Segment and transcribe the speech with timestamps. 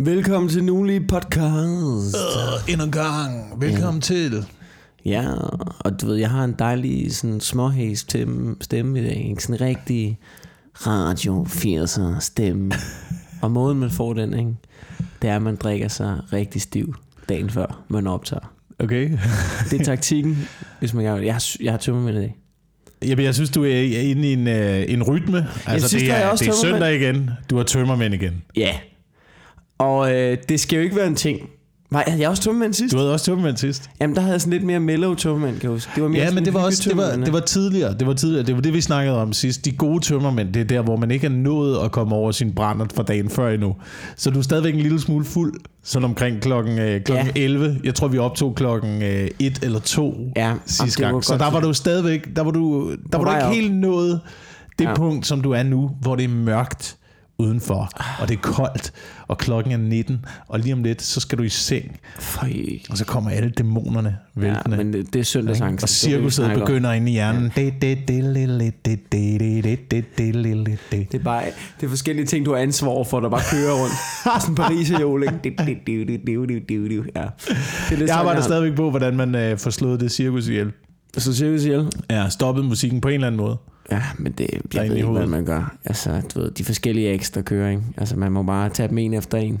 [0.00, 2.16] Velkommen til Nulige Podcast.
[2.16, 3.60] Uh, endnu en gang.
[3.60, 4.14] Velkommen ja.
[4.14, 4.46] til.
[5.04, 5.24] Ja,
[5.78, 7.98] og du ved, jeg har en dejlig sådan småhæs
[8.60, 9.26] stemme i dag.
[9.30, 9.42] Ikke?
[9.42, 10.18] Sådan en rigtig
[10.74, 12.72] radio 80'er stemme.
[13.42, 14.54] og måden man får den, ikke?
[15.22, 16.94] det er, at man drikker sig rigtig stiv
[17.28, 18.52] dagen før man optager.
[18.78, 19.10] Okay.
[19.70, 22.36] det er taktikken, hvis man gerne Jeg har, jeg har tømmermænd i dag.
[23.02, 25.46] Jamen, jeg synes, du er inde i en, uh, en rytme.
[25.66, 27.30] Altså, synes, det er, det er søndag igen.
[27.50, 28.42] Du har tømmermænd igen.
[28.56, 28.74] Ja.
[29.78, 31.40] Og øh, det skal jo ikke være en ting.
[31.90, 32.92] Nej, havde jeg også tømmermænd sidst?
[32.92, 33.90] Du havde også tømmermænd sidst.
[34.00, 35.90] Jamen, der havde jeg sådan lidt mere mellow tømmermænd, kan jeg huske.
[35.94, 37.94] Det var mere ja, men det var også det var, det var tidligere.
[37.94, 38.46] Det var tidligere.
[38.46, 39.64] Det var det, vi snakkede om sidst.
[39.64, 42.52] De gode tømmermænd, det er der, hvor man ikke er nået at komme over sin
[42.52, 43.76] brænder fra dagen før endnu.
[44.16, 45.54] Så du er stadigvæk en lille smule fuld,
[45.84, 47.42] sådan omkring klokken, øh, klokken ja.
[47.42, 47.80] 11.
[47.84, 51.24] Jeg tror, vi optog klokken øh, 1 eller 2 ja, sidste gang.
[51.24, 53.52] Så der var du stadigvæk, der var du, der var du ikke op.
[53.52, 54.20] helt nået
[54.78, 54.94] det ja.
[54.94, 56.97] punkt, som du er nu, hvor det er mørkt
[57.42, 58.92] udenfor, og det er koldt,
[59.28, 62.00] og klokken er 19, og lige om lidt, så skal du i seng.
[62.20, 62.52] Føj.
[62.90, 64.76] Og så kommer alle dæmonerne væltende.
[64.76, 65.82] Ja, men det, det er søndagsangst.
[65.82, 67.52] Og cirkuset begynder ind i hjernen.
[67.56, 67.62] Ja.
[71.12, 71.44] Det, er bare
[71.80, 73.94] det er forskellige ting, du har ansvar for, der bare kører rundt.
[74.42, 75.24] Sådan paris jol
[77.16, 77.26] Ja.
[77.90, 80.72] Det er jeg arbejder stadigvæk på, hvordan man øh, får slået det cirkus ihjel.
[81.18, 81.88] Så cirkus ihjel?
[82.10, 83.58] Ja, stoppet musikken på en eller anden måde.
[83.90, 85.76] Ja, men det, jeg ved ikke, hvad man gør.
[85.84, 87.82] Altså, du ved, de forskellige ekstra kører, ikke?
[87.96, 89.60] Altså, man må bare tage dem en efter en.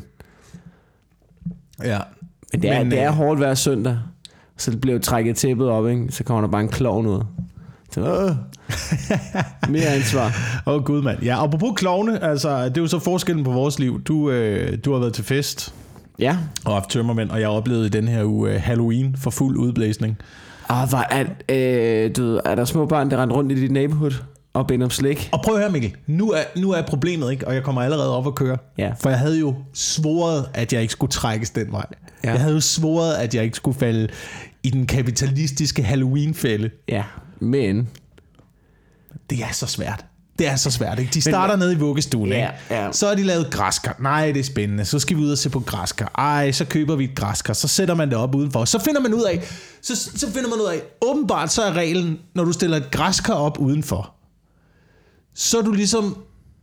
[1.84, 1.98] Ja.
[2.52, 3.98] Men det er, men, det er øh, hårdt hver søndag.
[4.56, 6.06] Så det bliver trækket tæppet op, ikke?
[6.10, 7.20] Så kommer der bare en klovn ud.
[7.90, 8.36] Så, øh,
[9.72, 10.32] mere ansvar.
[10.66, 11.22] Åh oh, gud mand.
[11.22, 14.02] Ja, apropos klovne, altså, det er jo så forskellen på vores liv.
[14.02, 15.74] Du, øh, du har været til fest.
[16.18, 16.36] Ja.
[16.64, 20.18] Og haft tømmermænd, og jeg oplevede i den her uge uh, Halloween for fuld udblæsning.
[20.68, 23.70] Ah, var, er, øh, du ved, er der små børn, der render rundt i dit
[23.70, 24.12] neighborhood
[24.52, 25.28] og binder om slik?
[25.32, 25.96] Og prøv at høre, Mikkel.
[26.06, 27.46] Nu er, nu er problemet, ikke?
[27.48, 28.58] og jeg kommer allerede op og køre.
[28.78, 28.92] Ja.
[29.00, 31.86] For jeg havde jo svoret, at jeg ikke skulle trækkes den vej.
[32.24, 32.30] Ja.
[32.30, 34.08] Jeg havde jo svoret, at jeg ikke skulle falde
[34.62, 36.70] i den kapitalistiske Halloween-fælde.
[36.88, 37.04] Ja,
[37.40, 37.88] men...
[39.30, 40.04] Det er så svært.
[40.38, 40.98] Det er så svært.
[40.98, 41.10] Ikke?
[41.14, 42.28] De starter Men, nede i vuggestuen.
[42.28, 42.92] Ja, ja.
[42.92, 43.96] Så har de lavet græskar.
[44.00, 44.84] Nej, det er spændende.
[44.84, 46.12] Så skal vi ud og se på græskar.
[46.18, 47.52] Ej, så køber vi et græskar.
[47.52, 48.64] Så sætter man det op udenfor.
[48.64, 49.42] Så finder man ud af,
[49.82, 53.34] så, så finder man ud af, åbenbart så er reglen, når du stiller et græskar
[53.34, 54.14] op udenfor,
[55.34, 56.16] så er du ligesom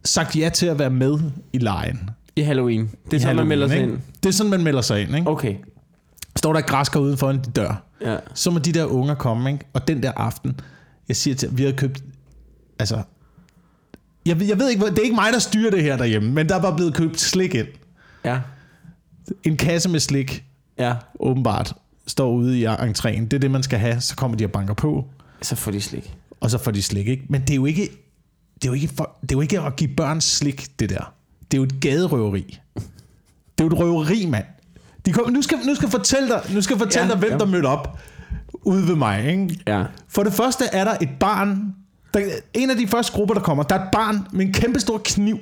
[0.06, 1.20] sagt ja til at være med
[1.54, 2.10] i lejen.
[2.36, 2.82] I Halloween.
[2.82, 3.94] Det er I sådan, Halloween, man melder sig ikke?
[3.94, 4.02] ind.
[4.24, 5.16] Det er sådan, man melder sig ind.
[5.16, 5.30] Ikke?
[5.30, 5.56] Okay.
[6.36, 8.18] Står der et græskar uden for en dør, ja.
[8.34, 9.52] så må de der unger komme.
[9.52, 9.66] Ikke?
[9.74, 10.60] Og den der aften,
[11.08, 12.04] jeg siger til vi har købt
[12.80, 13.02] altså
[14.26, 16.56] jeg, jeg ved ikke, det er ikke mig, der styrer det her derhjemme, men der
[16.56, 17.68] er bare blevet købt slik ind.
[18.26, 18.40] Ja.
[19.44, 20.44] En kasse med slik,
[20.78, 20.96] ja.
[21.20, 21.74] åbenbart,
[22.08, 23.22] står ude i entréen.
[23.22, 24.02] Det er det, man skal have.
[24.02, 25.06] Så kommer de og banker på.
[25.42, 26.16] Så får de slik.
[26.40, 27.24] Og så får de slik, ikke?
[27.30, 27.90] Men det er jo ikke,
[28.56, 31.14] det er jo ikke, for, det er jo ikke at give børn slik, det der.
[31.52, 32.60] Det er jo et gaderøveri.
[32.76, 32.84] Det
[33.58, 34.46] er jo et røveri, mand.
[35.06, 37.38] De kom, nu, skal, nu skal fortælle dig, nu skal fortælle ja, dig hvem ja.
[37.38, 38.00] der mødte op
[38.54, 39.26] ude ved mig.
[39.26, 39.60] Ikke?
[39.68, 39.84] Ja.
[40.08, 41.76] For det første er der et barn,
[42.20, 44.80] der, en af de første grupper, der kommer, der er et barn med en kæmpe
[44.80, 45.38] stor kniv.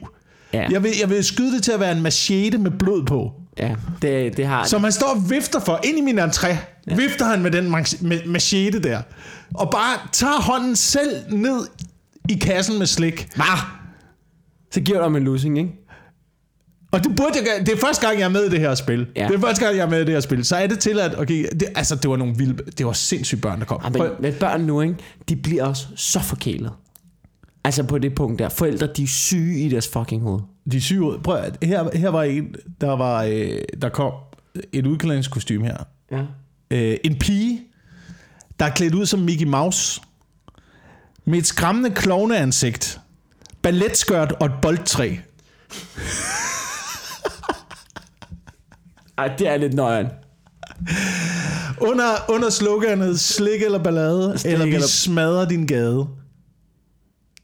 [0.54, 0.68] Ja.
[0.70, 3.32] Jeg, vil, jeg vil skyde det til at være en machete med blod på.
[3.58, 4.66] Ja, det, det har...
[4.66, 6.48] Så man står og vifter for, ind i min entré,
[6.88, 6.96] ja.
[6.96, 7.76] vifter han med den
[8.26, 9.02] machete der.
[9.54, 11.68] Og bare tager hånden selv ned
[12.30, 13.28] i kassen med slik.
[13.36, 13.46] Hvad?
[14.72, 15.72] Så giver du ham en losing, ikke?
[16.94, 19.08] Og det, burde jeg, det er første gang, jeg er med i det her spil.
[19.16, 19.28] Ja.
[19.28, 20.46] Det er første gang, jeg er med i det her spil.
[20.46, 21.20] Så er det til at...
[21.20, 22.64] Okay, det, altså, det var nogle vilde...
[22.78, 23.82] Det var sindssygt børn, der kom.
[23.84, 24.96] Ja, men, men børn nu, ikke?
[25.30, 26.72] De bliver også så forkælet.
[27.64, 28.50] Altså på det punkt der.
[28.50, 30.40] Forældre, de er syge i deres fucking hoved.
[30.72, 33.24] De er syge Prøv at, her, her var en, der var...
[33.24, 34.12] Øh, der kom
[34.74, 35.78] et udklædningskostume her.
[36.12, 36.22] Ja.
[36.72, 37.62] Øh, en pige,
[38.60, 40.02] der er klædt ud som Mickey Mouse.
[41.26, 43.00] Med et skræmmende klovneansigt.
[43.62, 45.16] Balletskørt og et boldtræ.
[49.18, 50.08] Ej, det er lidt nøjeren.
[51.82, 54.88] Under, under sloganet slik eller ballade, slik eller vi eller...
[54.88, 56.08] smadrer din gade.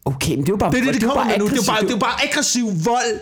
[0.06, 0.72] Okay, men det er jo bare...
[0.72, 1.48] Det er det, det, det kommer nu.
[1.48, 3.20] Det er, bare, det er bare aggressiv vold,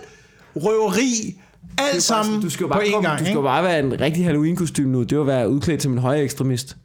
[0.56, 1.42] røveri,
[1.78, 3.20] alt sammen du skal bare på en gang.
[3.20, 5.04] Du skal bare være en rigtig Halloween-kostume nu.
[5.04, 6.78] Det var at være udklædt som en højere ekstremist.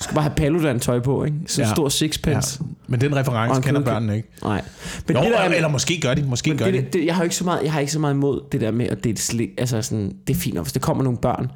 [0.00, 1.36] Du skal bare have Paludan tøj på, ikke?
[1.46, 1.68] Så ja.
[1.74, 2.58] stor sixpence.
[2.60, 2.66] Ja.
[2.86, 4.28] Men den reference kender børnene ikke.
[4.42, 4.62] Nej.
[5.06, 6.98] Men jo, det der, eller måske gør de, måske gør det, de.
[6.98, 8.86] Det, jeg har ikke så meget, jeg har ikke så meget imod det der med
[8.86, 11.50] at det er slik, altså sådan, det er fint, hvis der kommer nogle børn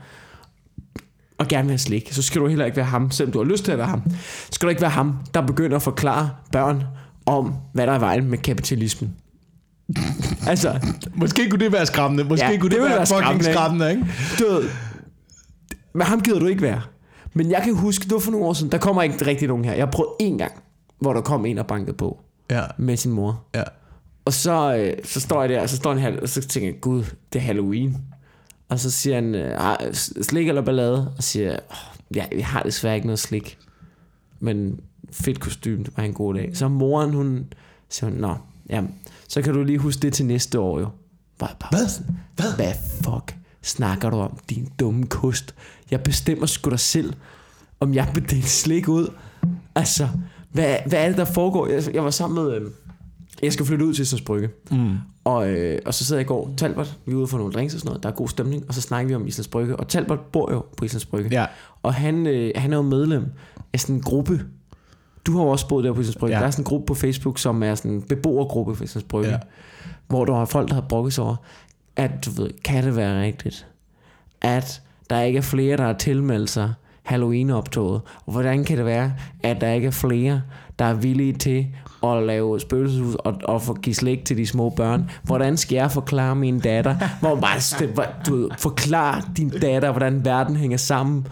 [1.38, 3.50] og gerne vil have slik, så skal du heller ikke være ham, selvom du har
[3.50, 4.02] lyst til at være ham.
[4.44, 6.84] Så skal du ikke være ham, der begynder at forklare børn
[7.26, 9.14] om, hvad der er vejen med kapitalismen.
[10.46, 10.80] altså,
[11.14, 12.24] måske kunne det være skræmmende.
[12.24, 14.06] Måske ja, kunne det, det være, være fucking skræmmende, ikke?
[14.38, 14.68] Du ved,
[15.94, 16.80] men ham gider du ikke være.
[17.34, 19.64] Men jeg kan huske, det var for nogle år siden, der kommer ikke rigtig nogen
[19.64, 19.72] her.
[19.74, 20.52] Jeg prøvet en gang,
[20.98, 22.20] hvor der kom en og bankede på.
[22.50, 22.62] Ja.
[22.78, 23.44] Med sin mor.
[23.54, 23.62] Ja.
[24.24, 26.80] Og så, øh, så står jeg der, og så står han og så tænker jeg,
[26.80, 27.96] gud, det er Halloween.
[28.68, 29.92] Og så siger han, øh, "Ej,
[30.22, 31.12] slik eller ballade?
[31.16, 33.58] Og siger, "Åh, ja, jeg har desværre ikke noget slik.
[34.40, 34.80] Men
[35.12, 36.50] fedt kostume, det var en god dag.
[36.56, 37.46] Så moren, hun
[37.88, 38.34] siger, nå,
[38.70, 38.94] jamen,
[39.28, 40.88] så kan du lige huske det til næste år jo.
[41.40, 42.04] Var jeg bare Hvad?
[42.36, 42.54] Hvad?
[42.56, 45.54] Hvad fuck snakker du om, din dumme kost?
[45.90, 47.12] Jeg bestemmer sgu dig selv,
[47.80, 49.08] om jeg vil dele slik ud.
[49.74, 50.08] Altså,
[50.52, 51.66] hvad, hvad er det, der foregår?
[51.66, 52.54] Jeg, jeg var sammen med...
[52.56, 52.62] Øh,
[53.42, 54.48] jeg skal flytte ud til Islands Brygge.
[54.70, 54.90] Mm.
[55.24, 57.74] Og, øh, og så sidder jeg i går, Talbot, vi er ude for nogle drinks
[57.74, 59.88] og sådan noget, der er god stemning, og så snakker vi om Islands Brygge, og
[59.88, 61.46] Talbot bor jo på Islands Brygge, Ja.
[61.82, 63.26] og han, øh, han er jo medlem
[63.72, 64.40] af sådan en gruppe,
[65.26, 66.40] du har jo også boet der på Islands Brygge, Ja.
[66.40, 69.28] der er sådan en gruppe på Facebook, som er sådan en beboergruppe på Islands Brygge,
[69.30, 69.34] Ja.
[69.34, 69.40] ja.
[70.08, 71.36] hvor der er folk, der har brokket sig over,
[71.96, 73.66] at du ved, kan det være rigtigt,
[74.40, 79.12] at der ikke er flere, der har tilmeldt sig Halloween-optoget, hvordan kan det være,
[79.42, 80.42] at der ikke er flere,
[80.78, 81.66] der er villige til
[82.04, 85.10] at lave spøgelseshus og, og give slik til de små børn.
[85.22, 86.96] Hvordan skal jeg forklare min datter?
[87.20, 91.26] Hvor bare, du ved, forklar din datter, hvordan verden hænger sammen.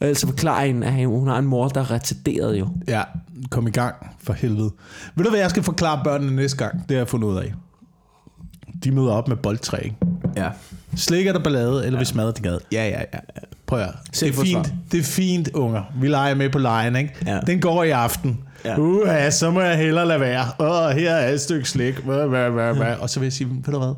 [0.00, 2.68] Altså forklar hende, at hun har en mor, der er retarderet jo.
[2.88, 3.02] Ja,
[3.50, 4.70] kom i gang for helvede.
[5.14, 6.88] Ved du hvad, jeg skal forklare børnene næste gang?
[6.88, 7.54] Det har jeg fundet ud af.
[8.84, 9.96] De møder op med boldtræ, ikke?
[10.36, 10.50] Ja.
[10.96, 11.98] Slikker der ballade, eller ja.
[11.98, 12.60] vi smadrer de gade.
[12.72, 13.18] Ja, ja, ja.
[13.66, 13.94] Prøv at.
[14.20, 15.82] Det er fint, det er fint, unger.
[16.00, 17.14] Vi leger med på lejen, ikke?
[17.26, 17.40] Ja.
[17.40, 18.38] Den går i aften.
[18.64, 18.70] Ja.
[18.70, 18.78] Ja.
[18.78, 20.46] Uha, så må jeg hellere lade være.
[20.58, 21.94] Åh, her er et stykke slik.
[21.94, 22.94] Hva, hva, hva, hva.
[22.94, 23.94] Og så vil jeg sige, ved du hvad?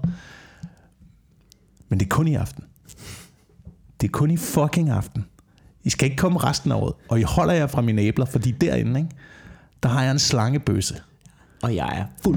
[1.88, 2.64] Men det er kun i aften.
[4.00, 5.24] Det er kun i fucking aften.
[5.84, 6.94] I skal ikke komme resten af året.
[7.08, 9.10] Og I holder jer fra mine æbler, fordi derinde, ikke?
[9.82, 10.94] der har jeg en slangebøsse
[11.62, 12.30] Og jeg er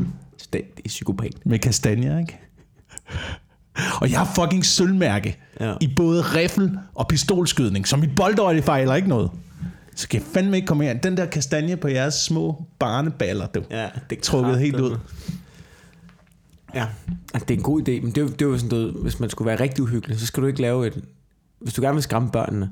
[0.52, 1.46] fuldstændig psykopat.
[1.46, 2.40] med kastanjer, ikke?
[4.02, 5.74] Og jeg har fucking sølvmærke ja.
[5.82, 9.32] I både riffel og pistolskydning, så mit boldøje fejler ikke noget.
[9.96, 10.94] Så kan jeg fandme ikke komme her.
[10.94, 13.64] Den der kastanje på jeres små barneballer, du.
[13.72, 14.98] Ja, det er Trukket helt ud.
[16.76, 16.88] Ja,
[17.34, 19.20] altså, det er en god idé, men det, er det er jo sådan noget, hvis
[19.20, 21.04] man skulle være rigtig uhyggelig, så skal du ikke lave et...
[21.60, 22.72] Hvis du gerne vil skræmme børnene,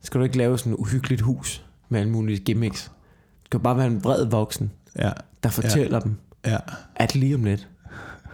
[0.00, 2.84] så skal du ikke lave sådan et uhyggeligt hus med alle mulige gimmicks.
[2.86, 5.10] Du skal bare være en vred voksen, Ja,
[5.42, 6.00] der fortæller ja.
[6.00, 6.16] dem,
[6.46, 6.56] ja.
[6.96, 7.68] at lige om lidt,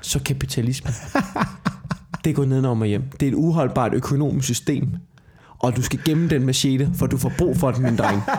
[0.01, 0.91] så kapitalisme.
[2.25, 3.03] det går nedenom og hjem.
[3.21, 4.89] Det er et uholdbart økonomisk system.
[5.59, 8.23] Og du skal gemme den machete, for du får brug for den, min dreng.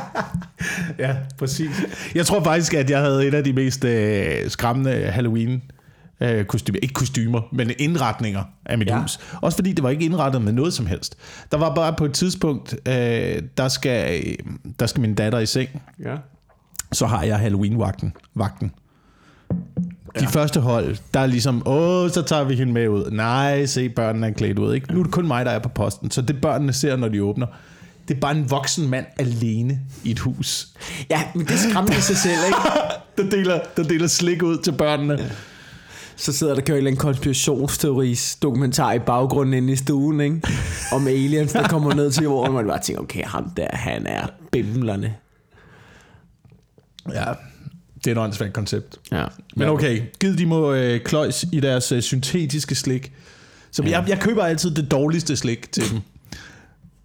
[1.00, 1.69] Ja, præcis.
[2.16, 5.62] Jeg tror faktisk, at jeg havde et af de mest øh, skræmmende Halloween
[6.22, 6.80] øh, kostymer.
[6.81, 9.02] Ikke kostymer, men indretninger af mit ja.
[9.02, 9.20] Hus.
[9.42, 11.18] Også fordi det var ikke indrettet med noget som helst.
[11.52, 14.36] Der var bare på et tidspunkt, øh, der, skal, øh,
[14.80, 15.70] der skal min datter i seng.
[16.04, 16.16] Ja.
[16.92, 18.13] Så har jeg Halloween-vagten.
[18.36, 18.72] Vagten.
[19.50, 20.28] De ja.
[20.28, 23.12] første hold, der er ligesom, åh, så tager vi hende med ud.
[23.12, 24.74] Nej, se, børnene er klædt ud.
[24.74, 24.94] Ikke?
[24.94, 26.12] Nu er det kun mig, der er på posten.
[26.12, 27.48] Så det børnene ser, når de åbner,
[28.08, 30.68] det er bare en voksen mand alene i et hus.
[31.10, 32.60] ja, men det skræmmer sig selv, ikke?
[33.18, 35.14] der, deler, der deler slik ud til børnene.
[35.14, 35.30] Ja.
[36.16, 40.42] Så sidder der kører en konspirationsteoris dokumentar i baggrunden inde i stuen, ikke?
[40.92, 44.08] Om aliens, der kommer ned til jorden, og man bare tænker, okay, ham der, han
[44.08, 45.16] er bimlerne.
[47.14, 47.34] ja,
[48.07, 48.98] det er et åndssvagt koncept.
[49.12, 49.25] Ja.
[49.56, 53.12] Men okay, giv de må øh, kløjs i deres øh, syntetiske slik.
[53.71, 53.89] Så ja.
[53.89, 56.00] jeg, jeg køber altid det dårligste slik til dem.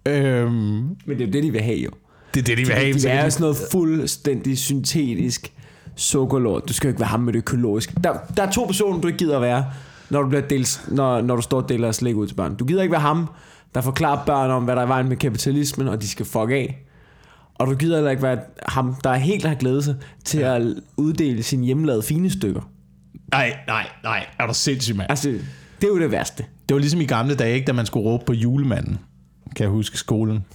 [0.05, 1.89] Øhm, Men det er jo det, de vil have, jo.
[2.33, 2.93] det er det, de vil have.
[2.93, 5.53] Det så er de- sådan noget fuldstændig syntetisk
[5.95, 6.67] sukkerlort.
[6.67, 7.93] Du skal jo ikke være ham med det økologisk.
[8.03, 9.65] Der, der er to personer, du ikke gider at være,
[10.09, 12.55] når du, bliver dels, når, når du står og deler slik ud til børn.
[12.55, 13.27] Du gider ikke være ham,
[13.75, 16.49] der forklarer børn om, hvad der er i vejen med kapitalismen, og de skal fuck
[16.51, 16.85] af.
[17.63, 20.55] Og du gider heller ikke være ham, der helt har glædet sig til ja.
[20.55, 22.61] at uddele sine hjemmelavede fine stykker.
[23.31, 24.25] Nej, nej, nej.
[24.39, 25.09] Er du sindssyg, mand?
[25.09, 25.29] Altså,
[25.81, 26.45] det er jo det værste.
[26.69, 28.99] Det var ligesom i gamle dage, ikke, da man skulle råbe på julemanden.
[29.55, 30.45] Kan jeg huske skolen.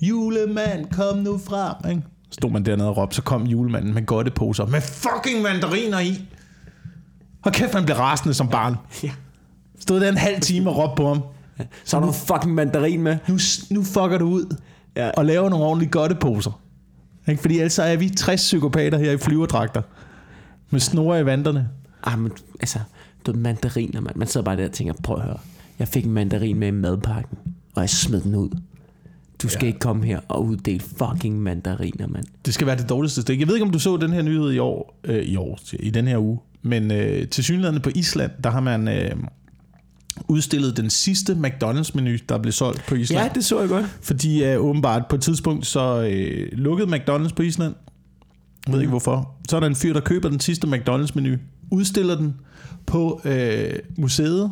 [0.00, 1.90] Julemand, kom nu frem.
[1.90, 2.02] Ikke?
[2.30, 6.24] Stod man dernede og råbte, så kom julemanden med godteposer med fucking mandariner i.
[7.42, 8.76] Og kæft, man blev rasende som barn.
[9.02, 9.10] Ja.
[9.80, 11.22] Stod der en halv time og råbte på ham.
[11.84, 13.18] Så har du fucking mandarin med.
[13.28, 13.38] Nu,
[13.70, 14.56] nu fucker du ud
[14.96, 15.10] Ja.
[15.10, 16.60] og laver nogle ordentlige godteposer.
[17.28, 17.40] Ikke?
[17.40, 19.82] Fordi ellers er vi 60 psykopater her i flyverdragter.
[20.70, 21.68] Med snore i vanterne.
[22.02, 22.78] Ah, men altså,
[23.26, 24.12] du mandariner, man.
[24.16, 25.38] Man sidder bare der og tænker, prøv at høre.
[25.78, 27.38] Jeg fik en mandarin med i madpakken,
[27.74, 28.50] og jeg smed den ud.
[29.42, 29.66] Du skal ja.
[29.66, 32.24] ikke komme her og uddele fucking mandariner, mand.
[32.46, 33.40] Det skal være det dårligste stik.
[33.40, 35.90] Jeg ved ikke, om du så den her nyhed i år, øh, i år, i
[35.90, 39.10] den her uge, men øh, til synligheden på Island, der har man øh,
[40.28, 43.22] udstillet den sidste McDonald's-menu, der blev solgt på Island.
[43.22, 43.86] Ja, det så jeg godt.
[44.02, 47.74] Fordi øh, åbenbart på et tidspunkt, så øh, lukkede McDonald's på Island.
[48.66, 49.34] Jeg ved ikke hvorfor.
[49.48, 51.36] Så er der en fyr, der køber den sidste McDonald's-menu,
[51.70, 52.34] udstiller den
[52.86, 54.50] på øh, museet.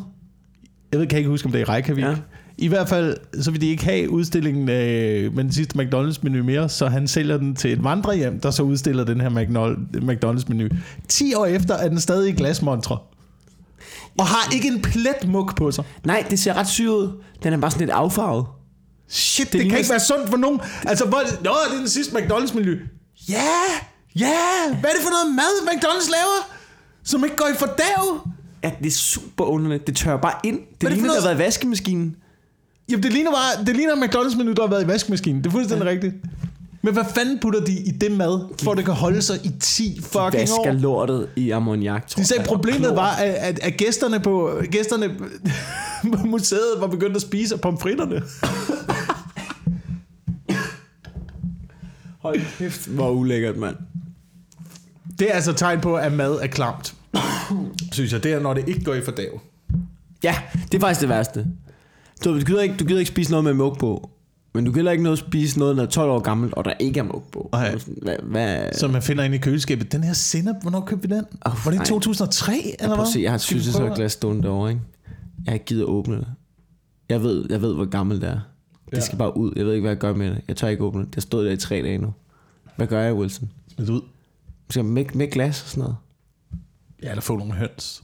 [0.91, 2.03] Jeg ved, kan ikke huske, om det er i Reykjavik.
[2.03, 2.15] Ja.
[2.57, 6.69] I hvert fald, så vil de ikke have udstillingen øh, med den sidste McDonald's-menu mere,
[6.69, 10.75] så han sælger den til et vandrehjem, der så udstiller den her McDonald- McDonald's-menu.
[11.07, 12.97] 10 år efter er den stadig i glasmontre.
[14.17, 15.83] Og har ikke en plet muk på sig.
[16.05, 17.23] Nej, det ser ret ud.
[17.43, 18.45] Den er bare sådan lidt affarvet.
[19.09, 20.59] Shit, det, Det kan ikke være sundt for nogen.
[20.87, 22.71] Altså, hvor, nå, det er den sidste McDonald's-menu.
[23.29, 23.51] Ja,
[24.15, 24.37] ja,
[24.79, 26.49] hvad er det for noget mad, McDonald's laver,
[27.03, 28.27] som ikke går i fordærv?
[28.63, 29.87] Ja, det er super underligt.
[29.87, 30.59] Det tørrer bare ind.
[30.59, 31.37] Det er det ligner, for det har noget?
[31.37, 32.15] været i vaskemaskinen.
[32.89, 35.43] Jamen, det ligner bare, det ligner en McDonald's-menu, der har været i vaskemaskinen.
[35.43, 35.91] Det er fuldstændig ja.
[35.91, 36.15] rigtigt.
[36.81, 39.51] Men hvad fanden putter de i det mad, for at det kan holde sig i
[39.59, 40.71] 10 fucking Vasker år?
[40.71, 42.47] lortet i ammoniak, tror De sagde, jeg.
[42.47, 45.09] problemet var, at, at, at gæsterne på gæsterne
[46.17, 48.21] på museet var begyndt at spise af pomfritterne.
[52.19, 53.75] Hold kæft, hvor ulækkert, mand.
[55.19, 56.95] Det er altså tegn på, at mad er klamt.
[57.91, 59.39] Synes jeg, det er, når det ikke går i fordæv.
[60.23, 60.35] Ja,
[60.71, 61.45] det er faktisk det værste.
[62.25, 64.09] Du, du, gider ikke, du gider ikke spise noget med mug på.
[64.53, 66.99] Men du gider ikke noget spise noget, der er 12 år gammelt, og der ikke
[66.99, 67.49] er mug på.
[67.51, 67.77] Nej.
[68.01, 69.91] Hvad, hvad, Som man finder inde i køleskabet.
[69.91, 71.25] Den her sennep, hvornår købte vi den?
[71.45, 71.83] Åh, var det nej.
[71.83, 73.05] i 2003, eller Prøv hvad?
[73.05, 74.81] at se, jeg har et synes, så glas stående derovre, ikke?
[75.45, 76.27] Jeg har ikke givet at åbne det.
[77.09, 78.39] Jeg ved, jeg ved, hvor gammelt det er.
[78.89, 78.99] Det Ja.
[79.01, 79.53] skal bare ud.
[79.55, 80.41] Jeg ved ikke, hvad jeg gør med det.
[80.47, 81.07] Jeg tør ikke åbne det.
[81.07, 82.13] Det har stået der i tre dage nu.
[82.75, 83.49] Hvad gør jeg, Wilson?
[83.75, 84.01] Smid det ud.
[84.69, 85.95] Skal jeg med, med glas og sådan noget?
[87.03, 88.03] Ja, eller få nogle høns.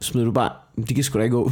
[0.00, 0.52] Smider du bare...
[0.88, 1.50] De kan sgu da ikke gå.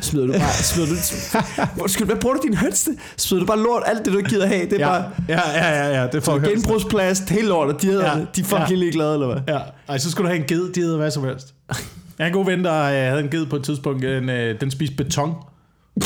[0.00, 0.52] Smider du bare...
[0.52, 2.92] Smider du, Undskyld, hvad bruger du din høns til?
[3.16, 3.82] Smider du bare lort?
[3.86, 5.10] Alt det, du ikke gider have, det er Ja, bare...
[5.28, 6.48] ja, ja, ja, ja, det får høns.
[6.52, 8.74] Genbrugsplast, helt lort, og de, hedder, Ja, de er fucking ja.
[8.74, 9.54] ligeglade, eller hvad?
[9.54, 11.54] Ja, Ej, så skulle du have en ged, de hedder hvad som helst.
[11.68, 11.76] Jeg
[12.18, 14.04] har en god ven, der øh, havde en ged på et tidspunkt.
[14.04, 15.34] En, øh, den spiste beton.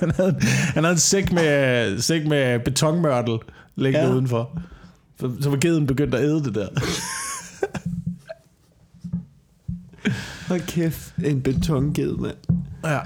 [0.00, 0.36] han, havde,
[0.74, 3.38] han havde en sæk med, sæk med betonmørtel
[3.76, 4.06] liggende.
[4.06, 4.12] Ja.
[4.14, 4.50] udenfor.
[5.20, 6.68] Så, så var geden begyndt at æde det der.
[10.52, 12.36] Hold kæft, en betonged, mand.
[12.84, 12.98] Ja.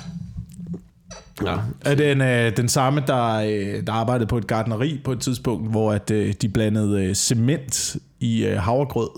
[1.44, 1.58] Ja.
[1.80, 5.70] Er den, øh, den samme, der, øh, der arbejdede på et gardneri på et tidspunkt,
[5.70, 9.08] hvor at, øh, de blandede øh, cement i øh, havregrød,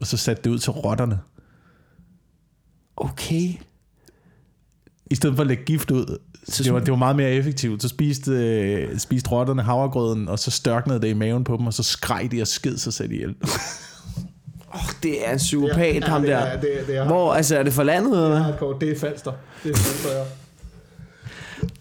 [0.00, 1.18] og så satte det ud til rotterne.
[2.96, 3.52] Okay.
[5.10, 6.18] I stedet for at lægge gift ud.
[6.48, 7.82] Så det, var, det var meget mere effektivt.
[7.82, 11.74] Så spiste, øh, spiste rotterne havregrøden, og så størknede det i maven på dem, og
[11.74, 13.34] så skreg de og sked sig selv ihjel.
[14.74, 16.36] Åh, oh, det er en psykopat, Ja, ham det der.
[16.38, 18.78] er- det er- det er- Hvor, altså, er det for landet, eller hvad?
[18.80, 19.32] Det er falster.
[19.64, 20.24] Det er falster, ja.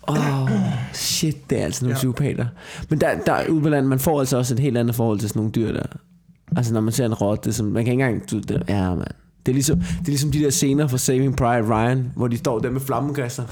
[0.07, 0.49] Åh, oh,
[0.93, 1.97] shit, det er altså nogle Ja.
[1.97, 2.45] psykopater.
[2.89, 5.29] Men der, der ude på landet, man får altså også et helt andet forhold til
[5.29, 5.83] sådan nogle dyr der.
[6.57, 8.31] Altså, når man ser en rotte, som, man kan ikke engang...
[8.31, 9.07] Du, det, ja, man.
[9.45, 12.37] Det er, ligesom, det er ligesom de der scener fra Saving Private Ryan, hvor de
[12.37, 13.43] står der med flammekaster.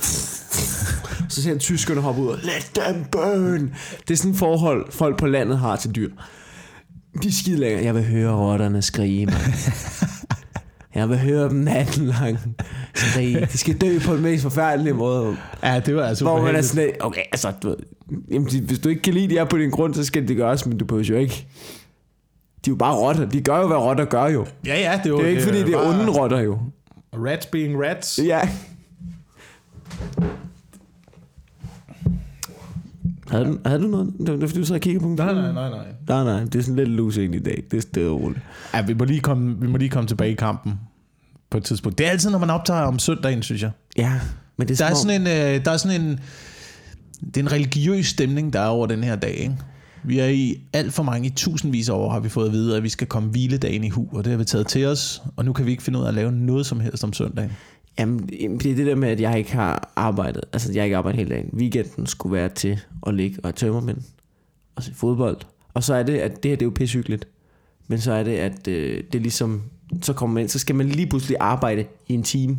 [1.30, 3.74] Så ser en tyskerne hoppe ud og, let them burn.
[4.08, 6.10] Det er sådan et forhold, folk på landet har til dyr.
[7.24, 7.84] De er skide længere.
[7.84, 9.36] Jeg vil høre rotterne skrige, man.
[10.96, 12.40] Jeg vil høre dem natten lang
[12.94, 13.46] skrige.
[13.52, 15.38] De skal dø på den mest forfærdelige måde.
[15.64, 17.78] Ja, det var altså Hvor man er sådan, okay, altså, du ved,
[18.32, 20.38] jamen, de, hvis du ikke kan lide de er på din grund, så skal det
[20.38, 21.48] gøres, men du behøver jo ikke.
[22.66, 23.30] De er jo bare rotter.
[23.30, 24.46] De gør jo, hvad rotter gør jo.
[24.66, 26.60] Ja, ja, det, var, Det er jo ikke, fordi det er onde rotter jo.
[27.14, 28.20] Rats being rats.
[28.26, 28.50] Ja.
[33.32, 34.14] Havde du, havde du noget?
[34.20, 35.86] Det var fordi du så og kiggede på Nej, nej, nej, nej.
[36.08, 37.64] Nej, nej, det er sådan lidt loose i dag.
[37.72, 38.42] Det er stille roligt.
[38.74, 40.74] Ja, vi må, lige komme, vi må lige komme tilbage i kampen
[41.50, 41.98] på et tidspunkt.
[41.98, 43.72] Det er altid, når man optager om søndagen, synes jeg.
[43.98, 44.20] Ja,
[44.58, 46.20] men det er, Der er sådan en, øh, der er sådan en,
[47.26, 49.56] det er en religiøs stemning, der er over den her dag, ikke?
[50.04, 52.78] Vi er i alt for mange, i tusindvis af år har vi fået at vide,
[52.78, 55.46] at vi skal komme hviledagen i hu, og det har vi taget til os, og
[55.46, 57.52] nu kan vi ikke finde ud af at lave noget som helst om søndagen.
[58.02, 60.44] Jamen, det er det der med, at jeg ikke har arbejdet.
[60.54, 61.50] Altså, jeg har ikke arbejdet hele dagen.
[61.54, 63.98] Weekenden skulle være til at ligge og tømmermænd
[64.76, 65.38] og se fodbold.
[65.74, 67.28] Og så er det, at det her det er jo pissehyggeligt.
[67.88, 69.62] Men så er det, at øh, det er ligesom...
[70.02, 72.58] Så kommer man ind, så skal man lige pludselig arbejde i en time.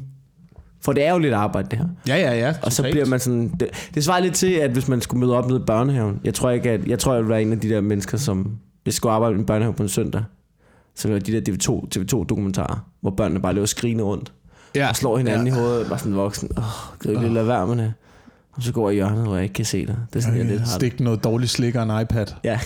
[0.81, 1.87] For det er jo lidt arbejde, det her.
[2.09, 2.55] Ja, ja, ja.
[2.63, 3.49] Og så bliver man sådan...
[3.61, 6.21] Det, det svarer lidt til, at hvis man skulle møde op nede i børnehaven.
[6.25, 6.87] Jeg tror ikke, at...
[6.87, 8.43] Jeg tror, jeg vil være en af de der mennesker, som...
[8.83, 10.23] Hvis jeg skulle arbejde i en børnehave på en søndag,
[10.95, 14.33] så ville de der TV2, TV2-dokumentarer, hvor børnene bare løber skrigende rundt
[14.75, 14.89] ja.
[14.89, 15.53] og slår hinanden ja.
[15.53, 16.51] i hovedet, bare sådan voksen.
[16.57, 17.95] Åh, oh, kan du ikke lige lade være med det?
[18.53, 19.97] Og så går jeg i hjørnet, hvor jeg ikke kan se dig.
[20.13, 20.75] Det er sådan, jeg lidt har det.
[20.75, 22.27] Stik noget dårligt slik og en iPad.
[22.45, 22.61] Ja.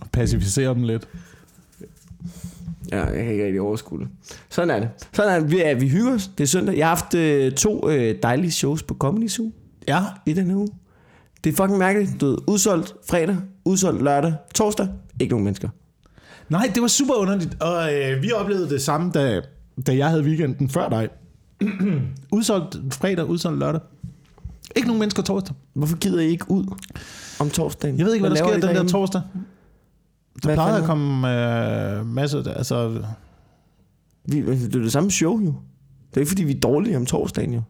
[0.00, 1.08] Og pacificere dem lidt.
[2.92, 4.08] ja, jeg kan ikke rigtig overskue det.
[4.48, 4.88] Sådan er det.
[5.12, 5.50] Sådan er det.
[5.50, 6.30] Vi, er, vi hygger os.
[6.38, 6.76] Det er søndag.
[6.78, 9.50] Jeg har haft øh, to øh, dejlige shows på Comedy Zoo
[9.88, 10.00] Ja.
[10.26, 10.68] i den uge.
[11.44, 12.20] Det er fucking mærkeligt.
[12.20, 14.88] Du ved, udsolgt fredag, udsolgt lørdag, torsdag.
[15.20, 15.68] Ikke nogen mennesker.
[16.48, 17.56] Nej, det var super underligt.
[17.62, 19.40] Og øh, vi oplevede det samme, da,
[19.86, 21.08] da jeg havde weekenden før dig.
[22.32, 23.80] udsolgt fredag, udsolgt lørdag.
[24.76, 25.56] Ikke nogen mennesker torsdag.
[25.72, 26.66] Hvorfor gider I ikke ud
[27.40, 27.98] om torsdagen?
[27.98, 28.92] Jeg ved ikke, hvad, der laver sker den der derinde?
[28.92, 29.22] torsdag.
[30.42, 31.28] Der Hvad plejede at komme
[31.98, 32.56] øh, masser af...
[32.56, 33.02] Altså,
[34.24, 35.54] Vi, det er det samme show jo.
[36.10, 37.62] Det er ikke, fordi vi er dårlige om torsdagen jo.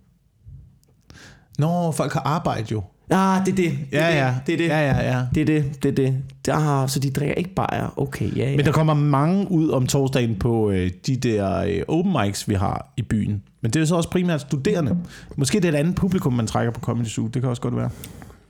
[1.58, 2.82] Nå, folk har arbejde jo.
[3.10, 3.70] Ah, det er det.
[3.70, 4.34] det, Ja, er ja.
[4.34, 4.46] det.
[4.46, 4.66] Det er det.
[4.68, 5.26] Ja, ja, ja.
[5.34, 6.22] Det er det, det er det.
[6.54, 8.56] Har, så de drikker ikke bare Okay, ja, ja.
[8.56, 12.54] Men der kommer mange ud om torsdagen på øh, de der øh, open mics, vi
[12.54, 13.42] har i byen.
[13.60, 14.98] Men det er jo så også primært studerende.
[15.36, 17.26] Måske det er et andet publikum, man trækker på Comedy Zoo.
[17.26, 17.90] Det kan også godt være.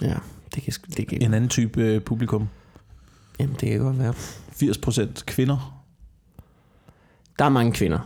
[0.02, 0.14] ja,
[0.54, 2.48] det kan, det kan, En anden type øh, publikum.
[3.40, 4.14] jamen, det kan godt være.
[4.62, 5.82] 80% kvinder.
[7.38, 7.98] Der er mange kvinder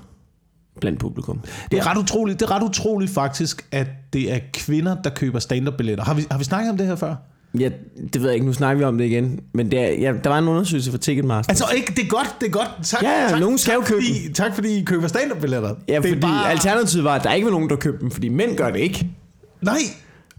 [0.81, 1.41] blandt publikum.
[1.71, 5.39] Det er ret utroligt, det er ret utroligt faktisk, at det er kvinder, der køber
[5.39, 6.05] stand-up-billetter.
[6.05, 7.15] Har vi, har vi snakket om det her før?
[7.59, 7.69] Ja,
[8.13, 9.41] det ved jeg ikke, nu snakker vi om det igen.
[9.53, 11.51] Men det er, ja, der var en undersøgelse fra Ticketmaster.
[11.51, 12.69] Altså ikke, det er godt, det er godt.
[12.85, 15.75] Tak, Ja, ja, tak, nogen skal tak, købe fordi, tak fordi I køber stand-up-billetter.
[15.89, 16.51] ja, det fordi bare...
[16.51, 19.07] alternativet var, at der ikke var nogen, der købte dem, fordi mænd gør det ikke.
[19.61, 19.79] Nej,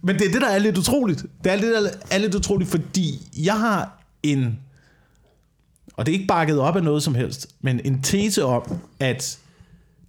[0.01, 1.25] men det er det, der er lidt utroligt.
[1.43, 4.59] Det er det, der er lidt utroligt, fordi jeg har en...
[5.97, 8.61] Og det er ikke bakket op af noget som helst, men en tese om,
[8.99, 9.37] at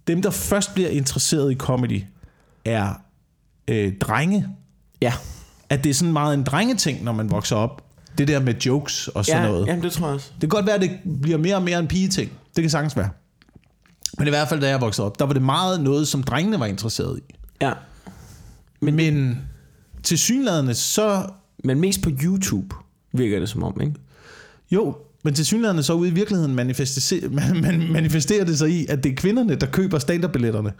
[0.07, 2.03] dem, der først bliver interesseret i comedy,
[2.65, 2.93] er
[3.67, 4.47] øh, drenge.
[5.01, 5.13] Ja,
[5.69, 7.81] At det er sådan meget en drengeting, når man vokser op.
[8.17, 9.67] Det der med jokes og sådan ja, noget.
[9.67, 10.31] jamen, det tror jeg også.
[10.31, 12.31] Det kan godt være, at det bliver mere og mere en pigeting.
[12.55, 13.09] Det kan sagtens være.
[14.17, 16.59] Men i hvert fald, da jeg voksede op, der var det meget noget, som drengene
[16.59, 17.33] var interesseret i.
[17.61, 17.73] Ja,
[18.79, 19.41] Men, men
[20.03, 21.29] til synlædende, så...
[21.63, 22.75] men mest på YouTube
[23.11, 23.93] virker det som om, ikke?
[24.71, 24.95] Jo,
[25.25, 29.03] men til synlædende så ude i virkeligheden manifesterer, man, man manifesterer det sig i, at
[29.03, 30.71] det er kvinderne, der køber stand-up-billetterne.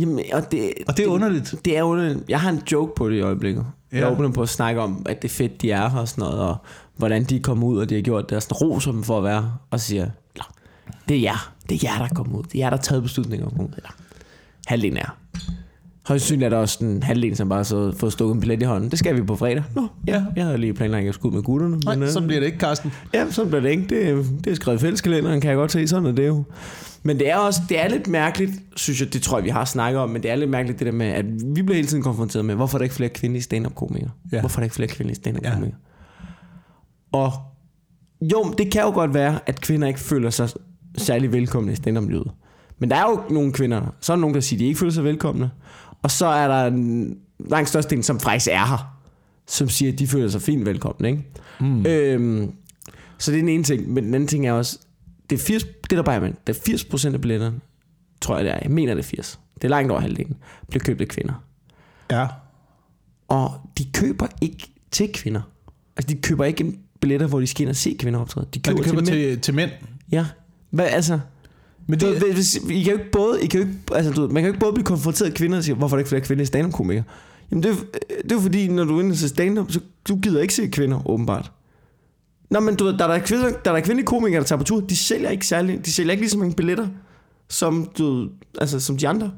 [0.00, 1.54] Jamen, og det, Og det er underligt.
[1.64, 2.24] Det er underligt.
[2.28, 3.66] Jeg har en joke på det i øjeblikket.
[3.92, 3.98] Ja.
[3.98, 6.22] Jeg åbner på at snakke om, at det er fedt, de er her og sådan
[6.22, 6.56] noget, og
[6.96, 9.18] hvordan de er kommet ud, og de har gjort det, og sådan roser dem for
[9.18, 10.42] at være, og siger, "Nå,
[11.08, 12.82] det er jer, det er jer, der er kommet ud, det er jer, der har
[12.82, 13.84] taget beslutninger om det.
[14.66, 15.16] Halvdelen er.
[16.06, 18.64] Højst synligt er der også en halvdel, som bare så fået stukket en billet i
[18.64, 18.90] hånden.
[18.90, 19.62] Det skal vi på fredag.
[19.74, 21.76] Nå, ja, jeg havde lige planlagt, at jeg skulle ud med gutterne.
[21.84, 22.92] Nej, øh, sådan bliver det ikke, Carsten.
[23.14, 23.86] Ja, sådan bliver det ikke.
[23.88, 25.88] Det, er- det er skrevet i fælleskalenderen, kan jeg godt se.
[25.88, 26.44] Sådan er det jo.
[27.02, 29.64] Men det er også det er lidt mærkeligt, synes jeg, det tror jeg, vi har
[29.64, 31.24] snakket om, men det er lidt mærkeligt det der med, at
[31.56, 34.10] vi bliver hele tiden konfronteret med, hvorfor er der ikke flere kvindelige stand-up-komikere?
[34.32, 34.40] Ja.
[34.40, 35.78] Hvorfor er der ikke flere kvindelige stand-up-komikere?
[37.12, 37.32] Og
[38.32, 40.48] jo, det kan jo godt være, at kvinder ikke føler sig
[40.98, 42.30] særlig velkomne i stand-up-livet.
[42.78, 44.78] Men der er jo nogle kvinder, så er der nogen, der siger, at de ikke
[44.78, 45.50] føler sig velkomne.
[46.04, 48.98] Og så er der en langt største del, som faktisk er her,
[49.46, 51.08] som siger, at de føler sig fint velkomne.
[51.08, 51.24] Ikke?
[51.60, 51.86] Mm.
[51.86, 52.52] Øhm,
[53.18, 53.88] så det er den ene ting.
[53.92, 54.78] Men den anden ting er også,
[55.30, 57.60] det er 80, det er der bare, men det er 80 procent af billetterne,
[58.20, 60.36] tror jeg det er, jeg mener det er 80, det er langt over halvdelen,
[60.68, 61.34] bliver købt af kvinder.
[62.10, 62.26] Ja.
[63.28, 65.42] Og de køber ikke til kvinder.
[65.96, 68.46] Altså de køber ikke billetter, hvor de skal ind og se kvinder optræde.
[68.54, 69.30] De køber, det køber til, mænd.
[69.30, 69.70] til, til mænd.
[70.12, 70.26] Ja.
[70.70, 71.20] Hvad, altså,
[71.86, 74.12] Men du, det, ved, hvis, I kan jo ikke både, I kan jo ikke, altså,
[74.12, 76.00] du, man kan jo ikke både blive konfronteret af kvinder og sige, hvorfor er der
[76.00, 77.04] ikke flere kvindelige stand-up-komikere?
[77.50, 77.74] Jamen det, er
[78.22, 81.10] det er fordi, når du er inde til stand-up, så du gider ikke se kvinder,
[81.10, 81.52] åbenbart.
[82.50, 84.58] Nå, men du ved, der er der, kvinder, der er der kvindelige komikere, der tager
[84.58, 86.88] på tur, de sælger ikke særlig, de sælger ikke lige så mange billetter,
[87.48, 88.28] som, du,
[88.60, 89.30] altså, som de andre.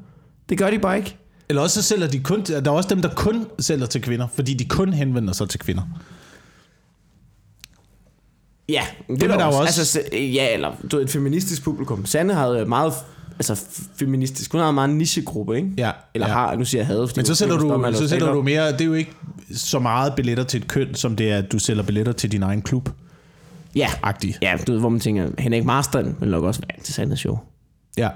[0.49, 1.17] Det gør de bare ikke.
[1.49, 2.41] eller også så sælger de kun...
[2.41, 5.59] Der er også dem, der kun sælger til kvinder, fordi de kun henvender sig til
[5.59, 5.81] kvinder.
[8.69, 9.81] Ja, det, vil er der jo også.
[9.81, 12.05] Altså, ja, eller du ved, et feministisk publikum.
[12.05, 12.93] Sanne havde meget
[13.39, 14.51] altså, feministisk.
[14.51, 15.69] Hun har en meget nichegruppe, ikke?
[15.77, 16.33] Ja, Eller ja.
[16.33, 18.71] har, nu siger jeg havde, Men så sælger, du, så lave sælger du mere...
[18.71, 19.11] Det er jo ikke
[19.51, 22.43] så meget billetter til et køn, som det er, at du sælger billetter til din
[22.43, 22.89] egen klub.
[23.75, 24.35] Ja, Agtig.
[24.41, 27.39] ja, du ved, hvor man tænker, Henrik Marstrand vil nok også være til Sandes show.
[27.97, 28.09] Ja.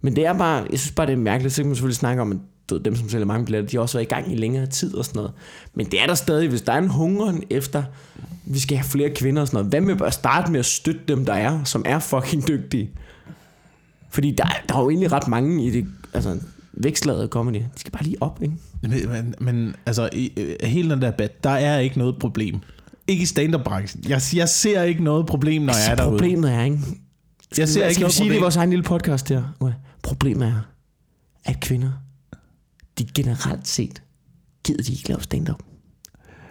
[0.00, 1.54] Men det er bare, jeg synes bare, det er mærkeligt.
[1.54, 2.38] Så kan man selvfølgelig snakke om, at
[2.70, 4.94] ved, dem, som sælger mange billetter, de har også været i gang i længere tid
[4.94, 5.32] og sådan noget.
[5.74, 7.82] Men det er der stadig, hvis der er en hungeren efter,
[8.44, 9.72] vi skal have flere kvinder og sådan noget.
[9.72, 12.90] Hvad med at starte med at støtte dem, der er, som er fucking dygtige?
[14.10, 16.40] Fordi der, der er jo egentlig ret mange i det, altså
[16.72, 17.54] vækslaget comedy.
[17.56, 18.54] De skal bare lige op, ikke?
[18.82, 22.60] Men, men, altså, i, øh, hele den der bat, der er ikke noget problem.
[23.08, 24.04] Ikke i stand-up-branchen.
[24.08, 26.10] Jeg, jeg ser ikke noget problem, når jeg er derude.
[26.10, 26.78] problemet er, ikke?
[27.58, 28.42] Jeg ser skal ikke vi sige det i problem.
[28.42, 29.72] vores egen lille podcast her?
[30.02, 30.60] Problemet er,
[31.44, 31.90] at kvinder,
[32.98, 34.02] de generelt set,
[34.64, 35.58] gider de ikke lave stand-up.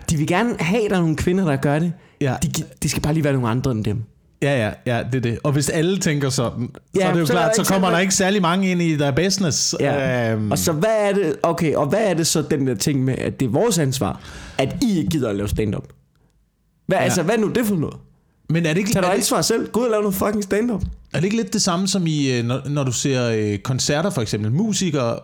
[0.10, 1.94] De vil gerne have, at der er nogle kvinder, der gør det.
[2.22, 2.36] Ja.
[2.44, 4.04] De, gi- de skal bare lige være nogle andre end dem.
[4.42, 5.40] Ja, ja, ja, det er det.
[5.44, 7.92] Og hvis alle tænker sådan, så Ja, er det jo så klart, så kommer så-
[7.94, 9.76] der ikke særlig mange ind i der business.
[9.80, 10.32] Ja.
[10.34, 13.04] Øhm, Og så hvad er det, okay, og hvad er det så den der ting
[13.04, 14.22] med, at det er vores ansvar,
[14.58, 15.88] at I ikke gider at lave stand-up?
[16.88, 17.04] Hvad, ja.
[17.04, 17.96] altså, hvad er nu det for noget?
[18.50, 19.70] men er det, ikke, Tag dig det, ansvar selv.
[19.72, 20.82] Gå ud og lave noget fucking stand-up.
[21.14, 24.10] er det ikke lidt det samme som i, øh, når, når du ser øh, koncerter
[24.10, 24.52] for eksempel?
[24.52, 25.20] Musikere,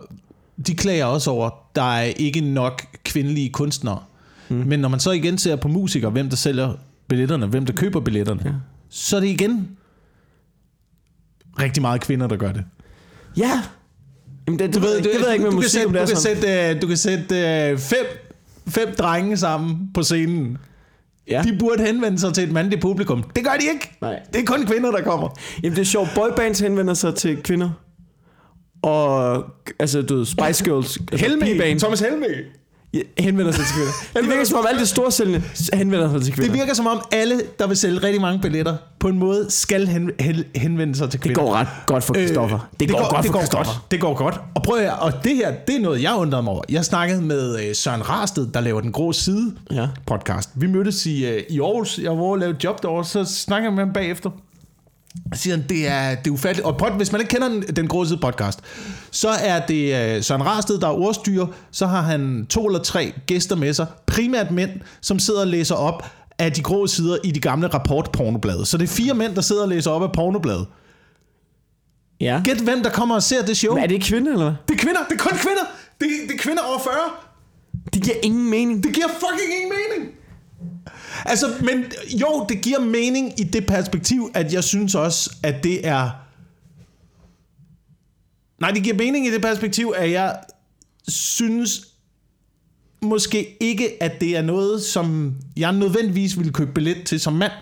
[0.66, 3.98] de klager også over, der er ikke nok kvindelige kunstnere.
[4.48, 4.56] Mm.
[4.56, 6.72] Men når man så igen ser på musikere, hvem der sælger
[7.08, 8.52] billetterne, hvem der køber billetterne, ja.
[8.88, 9.68] Så er det igen
[11.60, 12.64] rigtig meget kvinder, der gør det.
[13.36, 13.62] Ja.
[14.46, 16.06] Jamen, det, det, Du ved, det, det ved jeg ikke med du, musik, kan sætte,
[16.06, 18.06] du, kan sætte, øh, du kan sætte øh, fem,
[18.68, 20.58] fem drenge sammen på scenen.
[21.30, 21.42] Ja.
[21.42, 23.22] De burde henvende sig til et mandligt publikum.
[23.22, 23.96] Det gør de ikke.
[24.00, 24.20] Nej.
[24.32, 25.28] Det er kun kvinder, der kommer.
[25.62, 27.70] Jamen det er sjovt, boybands henvender sig til kvinder.
[28.88, 29.44] Og
[29.78, 31.78] altså du ved, Spice Girls, altså Helme.
[31.78, 32.26] Thomas Helme.
[33.18, 33.92] henvender sig til kvinder.
[34.22, 35.42] Det virker som om alt det store sælgende
[35.72, 36.50] henvender sig til kvinder.
[36.50, 39.86] Det virker som om alle, der vil sælge rigtig mange billetter, på en måde skal
[39.88, 41.42] hen, hen, henvende sig til det kvinder.
[41.42, 42.58] går ret godt for Christoffer.
[42.58, 43.68] Øh, det, går, godt det for går godt.
[43.90, 44.40] Det går godt.
[44.54, 46.62] Og prøv at, og det her, det er noget, jeg undrede mig over.
[46.68, 49.88] Jeg snakkede med øh, Søren Rarsted, der laver Den Grå Side Ja.
[50.06, 50.50] podcast.
[50.54, 51.98] Vi mødtes i, øh, i Aarhus.
[52.02, 54.30] Jeg var over at lave job derovre, så snakker jeg med ham bagefter.
[55.34, 56.66] Siger han, det er, det er ufatteligt.
[56.66, 58.60] Og pod, hvis man ikke kender den, den grå side podcast,
[59.10, 61.46] så er det uh, Søren Rarsted, der er ordstyrer.
[61.70, 63.86] Så har han to eller tre gæster med sig.
[64.06, 66.04] Primært mænd, som sidder og læser op
[66.38, 68.66] af de grå sider i de gamle rapportpornoblade.
[68.66, 70.66] Så det er fire mænd, der sidder og læser op af pornoblade.
[72.20, 72.40] Ja.
[72.44, 73.74] Gæt hvem, der kommer og ser det show.
[73.74, 74.54] Men er det kvinder, eller hvad?
[74.68, 75.00] Det er kvinder.
[75.08, 75.64] Det er kun kvinder.
[76.00, 76.94] Det, det er kvinder over 40.
[77.94, 78.84] Det giver ingen mening.
[78.84, 80.14] Det giver fucking ingen mening.
[81.24, 81.84] Altså, men
[82.20, 86.10] jo, det giver mening i det perspektiv, at jeg synes også, at det er...
[88.60, 90.36] Nej, det giver mening i det perspektiv, at jeg
[91.08, 91.86] synes
[93.02, 97.52] måske ikke, at det er noget, som jeg nødvendigvis ville købe billet til som mand.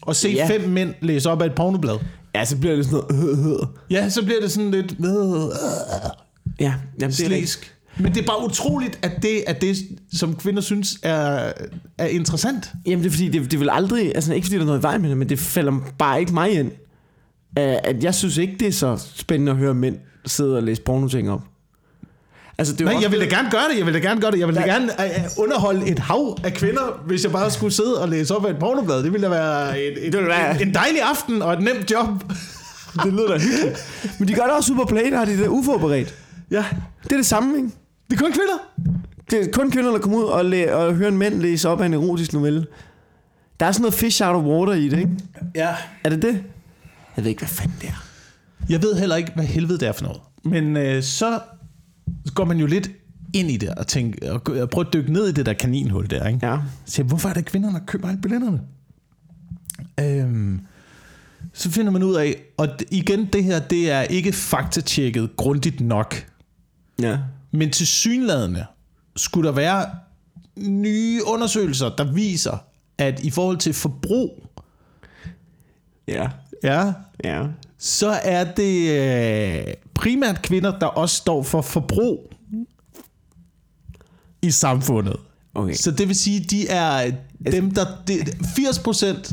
[0.00, 0.48] Og se Ja.
[0.50, 1.98] fem mænd læse op af et pornoblad.
[2.34, 3.68] Ja, så bliver det sådan noget...
[3.90, 4.92] Ja, så bliver det sådan lidt...
[6.60, 7.74] Ja, jamen, det er rigtigt.
[8.00, 9.76] Men det er bare utroligt, at det er det,
[10.12, 11.52] som kvinder synes er,
[11.98, 12.72] er interessant.
[12.86, 14.12] Jamen, det er fordi, det, det vil aldrig...
[14.14, 16.34] Altså, ikke fordi der er noget i vejen med det, men det falder bare ikke
[16.34, 16.72] mig ind.
[17.56, 21.30] At jeg synes ikke, det er så spændende at høre mænd sidde og læse pornoting
[21.30, 21.40] op.
[22.58, 23.78] Altså, det er Nej, også- jeg vil da gerne gøre det.
[23.78, 24.38] Jeg vil da gerne gøre det.
[24.38, 28.02] Jeg vil da gerne uh, underholde et hav af kvinder, hvis jeg bare skulle sidde
[28.02, 29.02] og læse op af et pornoblad.
[29.02, 31.90] Det ville da være, et, et, ville være- en, en dejlig aften og et nemt
[31.90, 32.08] job.
[33.04, 33.78] Det lyder da hyggeligt.
[34.18, 36.14] Men de gør det også på play, der har de det uforberedt.
[36.50, 36.64] Ja,
[37.04, 37.68] Det er det samme, ikke?
[38.10, 38.92] Det er kun kvinder.
[39.30, 41.80] Det er kun kvinder, der kommer ud og, læ- og hører en mænd læse op
[41.80, 42.66] af en erotisk novelle.
[43.60, 45.10] Der er sådan noget fish out of water i det, ikke?
[45.54, 45.74] Ja.
[46.04, 46.42] Er det det?
[47.16, 48.04] Jeg ved ikke, hvad fanden det er.
[48.68, 50.20] Jeg ved heller ikke, hvad helvede det er for noget.
[50.44, 51.40] Men øh, så
[52.34, 52.90] går man jo lidt
[53.34, 56.10] ind i det og, tænker, og, og prøver at dykke ned i det der kaninhul
[56.10, 56.26] der.
[56.28, 56.46] Ikke?
[56.46, 56.58] Ja.
[56.86, 58.60] Så hvorfor er det kvinderne, der køber alle billetterne?
[60.00, 60.60] Øhm,
[61.52, 65.80] så finder man ud af, og d- igen, det her, det er ikke faktatjekket grundigt
[65.80, 66.26] nok.
[67.02, 67.18] Ja.
[67.58, 68.66] Men til synladende
[69.16, 69.86] skulle der være
[70.56, 72.56] nye undersøgelser, der viser,
[72.98, 74.44] at i forhold til forbrug,
[76.08, 76.28] Ja.
[76.62, 76.92] ja,
[77.24, 77.46] Ja.
[77.78, 78.90] så er det
[79.68, 82.32] øh, primært kvinder, der også står for forbrug
[84.42, 85.16] i samfundet.
[85.54, 85.74] Okay.
[85.74, 87.12] Så det vil sige, de er
[87.52, 87.84] dem, der...
[88.06, 89.32] Det, 80 procent...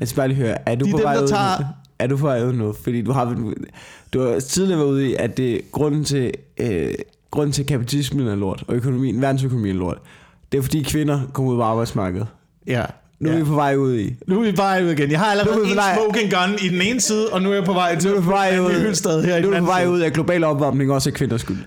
[0.00, 1.66] Jeg skal bare lige høre, er du De på dem, vej der ud tager- nu?
[1.98, 2.72] Er du på vej ud nu?
[2.72, 3.52] Fordi du har,
[4.12, 6.94] du har tidligere været ude i, at det grunden til, øh,
[7.32, 9.98] grunden til kapitalismen er lort, og økonomien, verdensøkonomien er lort.
[10.52, 12.26] Det er fordi kvinder kommer ud på arbejdsmarkedet.
[12.66, 12.84] Ja.
[13.20, 13.38] Nu er ja.
[13.38, 14.14] vi på vej ud i.
[14.26, 15.10] Nu er vi på vej ud igen.
[15.10, 17.64] Jeg har er allerede en smoking gun i den ene side, og nu er jeg
[17.64, 19.64] på vej til Nu er på vej ud, ny hyldsted her nu er vi på
[19.66, 21.58] vej ud af global opvarmning, også er kvinders skyld.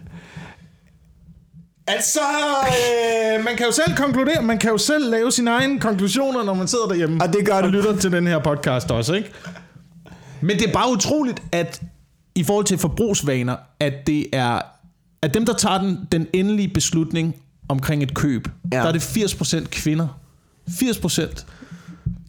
[1.87, 2.19] Altså,
[2.67, 6.53] øh, man kan jo selv konkludere, man kan jo selv lave sine egne konklusioner, når
[6.53, 7.67] man sidder derhjemme Og det gør og du.
[7.67, 9.31] lytter til den her podcast også, ikke?
[10.41, 11.81] Men det er bare utroligt, at
[12.35, 14.61] i forhold til forbrugsvaner, at det er
[15.21, 17.35] at dem, der tager den, den endelige beslutning
[17.69, 18.77] omkring et køb, Ja.
[18.77, 20.07] der er det 80% kvinder.
[20.69, 21.45] 80%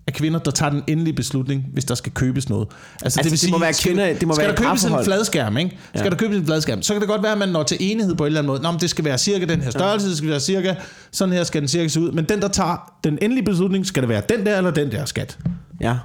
[0.06, 2.68] af kvinder, der tager den endelige beslutning, hvis der skal købes noget.
[3.02, 5.78] Altså, det må være skal, kvinder- det må skal være der købes en fladskærm, ikke?
[5.94, 6.10] Skal Ja.
[6.10, 8.24] der købes en fladskærm, så kan det godt være, at man når til enighed på
[8.24, 8.62] en eller anden måde.
[8.62, 10.74] Nå, men det skal være cirka den her størrelse, det skal være cirka,
[11.10, 12.12] sådan her skal den cirka se ud.
[12.12, 15.04] Men den, der tager den endelige beslutning, skal det være den der eller den der
[15.04, 15.38] skat.
[15.80, 15.96] Ja.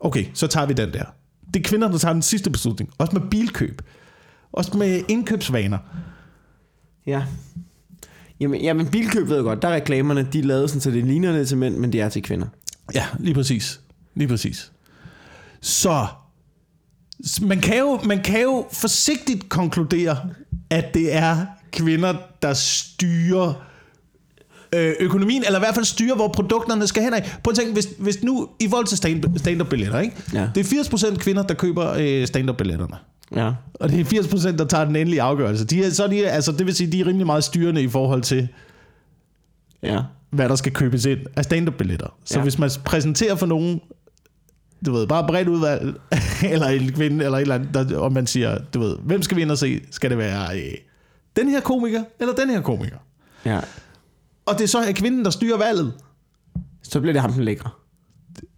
[0.00, 1.04] Okay, så tager vi den der.
[1.54, 2.90] Det er kvinder, der tager den sidste beslutning.
[2.98, 3.82] Også med bilkøb.
[4.52, 5.78] Også med indkøbsvaner.
[7.06, 7.22] Ja.
[8.40, 9.62] Jamen, jamen bilkøb ved jeg godt.
[9.62, 12.00] Der er reklamerne, de er lavet sådan, så det ligner det til mænd, men det
[12.00, 12.46] er til kvinder.
[12.94, 13.80] Ja, lige præcis.
[14.14, 14.72] Lige præcis.
[15.60, 16.06] Så
[17.42, 20.16] man kan jo, man kan jo forsigtigt konkludere,
[20.70, 23.54] at det er kvinder, der styrer
[24.74, 27.36] øh, økonomien, eller i hvert fald styrer, hvor produkterne skal hen af.
[27.44, 30.16] Prøv at tænke, hvis, hvis nu, i forhold til stand- stand-up-billetter, ikke?
[30.34, 30.48] Ja.
[30.54, 32.96] det er 80% kvinder, der køber øh, stand-up-billetterne.
[33.36, 33.52] Ja.
[33.74, 35.64] Og det er 80%, der tager den endelige afgørelse.
[35.64, 37.88] De er, så er de, altså, det vil sige, de er rimelig meget styrende i
[37.88, 38.48] forhold til,
[39.82, 40.00] Ja.
[40.30, 42.16] hvad der skal købes ind af stand-up-billetter.
[42.24, 42.42] Så Ja.
[42.42, 43.80] hvis man præsenterer for nogen,
[44.86, 45.94] du ved, bare bredt udvalg,
[46.52, 49.36] eller en kvinde, eller et eller andet, der, og man siger, du ved, hvem skal
[49.36, 49.80] vi ind og se?
[49.90, 50.74] Skal det være øh,
[51.36, 52.96] den her komiker, eller den her komiker?
[53.44, 53.60] Ja.
[54.46, 55.92] Og det så er kvinden, der styrer valget.
[56.82, 57.70] Så bliver det ham, den lækre.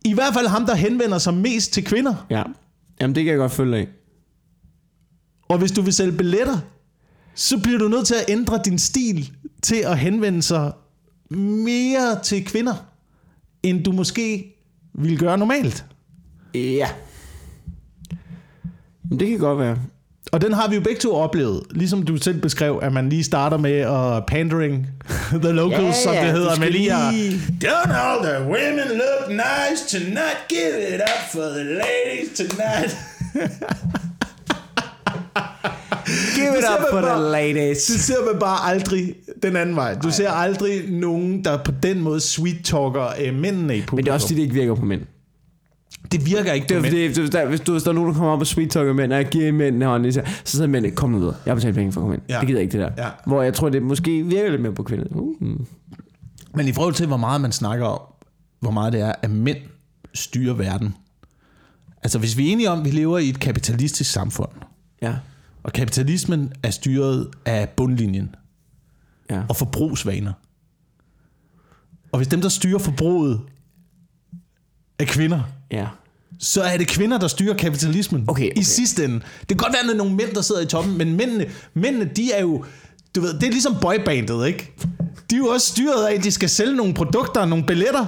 [0.04, 2.26] I hvert fald ham, der henvender sig mest til kvinder.
[2.30, 2.42] Ja.
[3.00, 3.88] Jamen, det kan jeg godt følge af.
[5.48, 6.58] Og hvis du vil sælge billetter,
[7.34, 9.30] så bliver du nødt til at ændre din stil
[9.62, 10.72] til at henvende sig
[11.30, 12.74] mere til kvinder,
[13.62, 14.54] end du måske
[14.94, 15.84] ville gøre normalt.
[16.54, 16.88] Ja.
[19.04, 19.78] Jamen, det kan godt være.
[20.32, 23.24] Og den har vi jo begge to oplevet, ligesom du selv beskrev, at man lige
[23.24, 24.86] starter med at pandering
[25.44, 28.88] the locals, Ja, som det du hedder, med lige at, lige- Don't all the women
[28.88, 32.96] look nice tonight, give it up for the ladies tonight.
[36.44, 37.86] Give it up for the bare- ladies.
[37.86, 39.94] Du ser man bare aldrig den anden vej.
[40.02, 43.96] Du ser aldrig nogen, der på den måde sweet-talker øh, mændene i publikum.
[43.96, 45.00] Men det er også fordi, det ikke virker på mænd.
[46.12, 48.14] det virker ikke Det er fordi, hvis der, hvis, du, hvis der er nogen, der
[48.14, 50.94] kommer op og sweet talker mænd, og jeg giver mænd hånden, så så sidder mændene,
[50.94, 51.36] kom nu videre.
[51.46, 52.22] Jeg har betalt penge for at komme ind.
[52.28, 52.38] Ja.
[52.40, 53.04] Det gider ikke, det der.
[53.04, 53.08] Ja.
[53.26, 55.06] Hvor jeg tror, det måske virker lidt mere på kvinder.
[55.10, 55.34] Uh.
[56.54, 58.00] Men i forhold til, hvor meget man snakker om,
[58.60, 59.58] hvor meget det er, at mænd
[60.14, 60.94] styrer verden.
[62.02, 64.48] Altså, hvis vi er enige om, at vi lever i et kapitalistisk samfund,
[65.02, 65.12] Ja.
[65.64, 68.34] Og kapitalismen er styret af bundlinjen
[69.30, 69.42] Ja.
[69.48, 70.32] og forbrugsvaner.
[72.12, 73.40] Og hvis dem, der styrer forbruget,
[74.98, 75.86] er kvinder, Ja.
[76.38, 78.60] så er det kvinder, der styrer kapitalismen Okay, okay.
[78.60, 79.14] i sidste ende.
[79.40, 81.50] Det kan godt være, at der er nogle mænd, der sidder i toppen, men mændene,
[81.74, 82.64] mændene de er jo...
[83.14, 84.72] Du ved, det er ligesom boybandet, ikke?
[85.30, 88.06] De er jo også styret af, at de skal sælge nogle produkter, nogle billetter.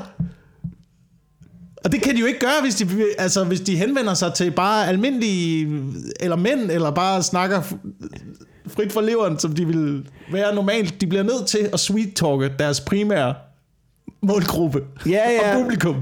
[1.86, 4.50] Og det kan de jo ikke gøre, hvis de, altså, hvis de henvender sig til
[4.50, 5.82] bare almindelige,
[6.20, 7.62] eller mænd, eller bare snakker
[8.66, 11.00] frit for leveren, som de vil være normalt.
[11.00, 13.34] De bliver nødt til at sweet-talke deres primære
[14.22, 15.56] målgruppe Ja, ja.
[15.56, 15.94] og publikum.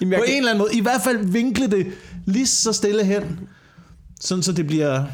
[0.00, 0.74] Jamen, jeg På kan- en eller anden måde.
[0.76, 1.86] I hvert fald vinkle det
[2.26, 3.40] lige så stille hen,
[4.20, 5.04] sådan så det bliver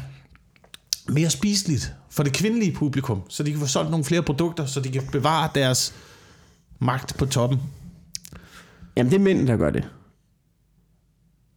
[1.09, 4.79] mere spiseligt for det kvindelige publikum, så de kan få solgt nogle flere produkter, så
[4.79, 5.93] de kan bevare deres
[6.79, 7.59] magt på toppen.
[8.97, 9.83] Jamen, det er mænd, der gør det.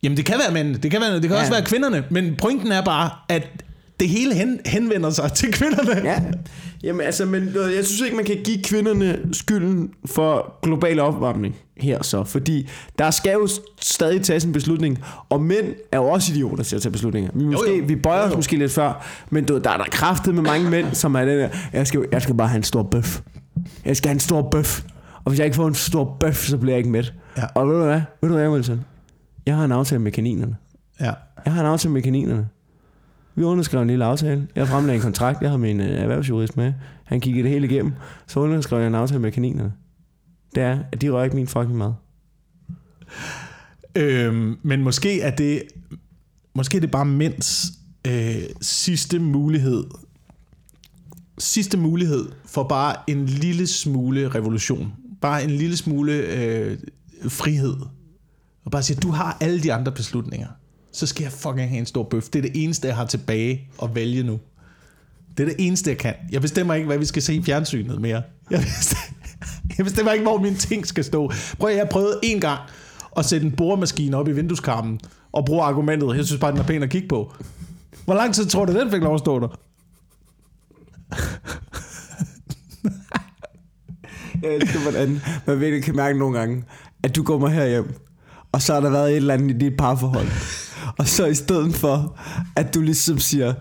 [0.02, 1.38] Jamen det kan være mænd, det kan, være, det kan ja.
[1.38, 3.48] Også være kvinderne, men pointen er bare, at
[4.00, 6.08] det hele hen, henvender sig til kvinderne.
[6.10, 6.22] Ja.
[6.82, 12.02] Jamen, altså, men jeg synes ikke, man kan give kvinderne skylden for global opvarmning her
[12.02, 13.48] så, fordi der skal jo
[13.80, 17.30] stadig tages en beslutning, og mænd er jo også idioter til at tage beslutninger.
[17.34, 17.84] Vi, måske, jo.
[17.86, 18.36] vi bøjer Jo, os jo.
[18.36, 21.24] måske lidt før, men du, ved, der er der kraftet med mange mænd, som er
[21.24, 23.20] den der, jeg skal, jeg skal bare have en stor bøf.
[23.84, 24.82] Jeg skal have en stor bøf.
[25.24, 27.12] Og hvis jeg ikke får en stor bøf, så bliver jeg ikke mæt.
[27.36, 27.42] Ja.
[27.54, 28.00] Og ved du hvad?
[28.22, 28.80] Ved du hvad, Wilson?
[29.50, 30.56] Jeg har en aftale med kaninerne.
[31.00, 31.12] Ja.
[31.44, 32.48] Jeg har en aftale med kaninerne.
[33.34, 34.48] Vi underskrev en lille aftale.
[34.54, 35.42] Jeg fremlagde en kontrakt.
[35.42, 36.72] Jeg har min øh, erhvervsjurist med.
[37.04, 37.92] Han kiggede det hele igennem.
[38.26, 39.72] Så underskrev jeg en aftale med kaninerne.
[40.54, 41.92] Det er, at de rører ikke min fucking mad.
[43.94, 45.62] Øhm, men måske er det
[46.54, 47.72] måske er det bare mænds
[48.06, 49.84] øh, sidste mulighed
[51.38, 54.92] sidste mulighed for bare en lille smule revolution.
[55.20, 56.78] Bare en lille smule øh,
[57.28, 57.76] frihed.
[58.64, 60.48] Og bare siger, du har alle de andre beslutninger.
[60.92, 62.28] Så skal jeg fucking have en stor bøf.
[62.28, 64.40] Det er det eneste, jeg har tilbage at vælge nu.
[65.36, 66.14] Det er det eneste, jeg kan.
[66.32, 68.22] Jeg bestemmer ikke, hvad vi skal se i fjernsynet mere.
[68.50, 69.16] Jeg bestemmer,
[69.78, 71.32] jeg bestemmer ikke, hvor mine ting skal stå.
[71.58, 72.60] Prøv at jeg prøvede en gang
[73.16, 75.00] at sætte en boremaskine op i vindueskarmen
[75.32, 76.16] og bruge argumentet.
[76.16, 77.32] Jeg synes bare, den er pæn at kigge på.
[78.04, 79.48] Hvor lang tid tror du, den fik lov at stå der?
[84.42, 86.64] Jeg elsker, hvordan man virkelig kan mærke nogle gange,
[87.02, 87.94] at du kommer herhjem,
[88.52, 90.28] og så har der været et eller andet i dit parforhold.
[90.98, 92.18] Og så i stedet for,
[92.56, 93.54] at du ligesom siger,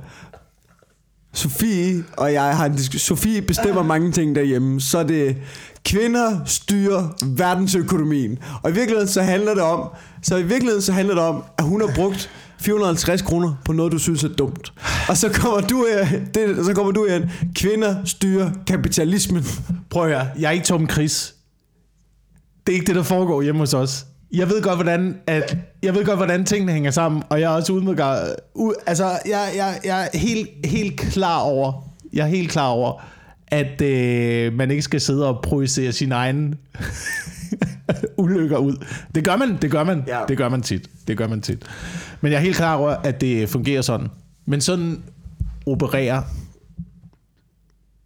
[1.33, 3.17] Sofie og jeg har en diskussion.
[3.17, 5.37] Sofie bestemmer mange ting derhjemme, så er det
[5.85, 8.39] kvinder styrer verdensøkonomien.
[8.63, 9.89] Og i virkeligheden så handler det om,
[10.23, 13.91] så i virkeligheden så handler det om, at hun har brugt 450 kroner på noget,
[13.91, 14.73] du synes er dumt.
[15.09, 17.23] Og så kommer du, øh, det, så kommer du ind,
[17.55, 19.45] kvinder styrer kapitalismen.
[19.89, 21.35] Prøv at høre, jeg er ikke Tom Chris.
[22.67, 24.05] Det er ikke det, der foregår hjemme hos os.
[24.31, 27.55] Jeg ved godt, hvordan, at, jeg ved godt, hvordan tingene hænger sammen, og jeg er
[27.55, 32.51] også udmærket, u, altså, jeg, jeg, jeg er helt, helt klar over, jeg er helt
[32.51, 33.05] klar over,
[33.47, 36.57] at øh, man ikke skal sidde og projicere sine egne
[38.17, 38.85] ulykker ud.
[39.15, 40.19] Det gør man, det gør man, Ja.
[40.27, 40.89] det gør man tit.
[41.07, 41.65] Det gør man tit.
[42.21, 44.07] Men jeg er helt klar over, at det fungerer sådan.
[44.45, 45.03] Men sådan
[45.65, 46.21] opererer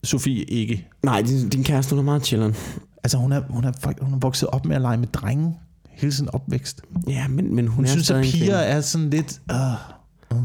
[0.04, 0.88] Sofie ikke.
[1.04, 2.56] Nej, din, din kæreste hun er meget chilleren.
[3.04, 5.56] Altså hun er, hun, er, hun er vokset op med at lege med drenge
[5.94, 6.82] hele sin opvækst.
[7.08, 9.42] Ja, men, men hun, Hun er synes, at piger er sådan lidt...
[9.52, 10.38] Uh.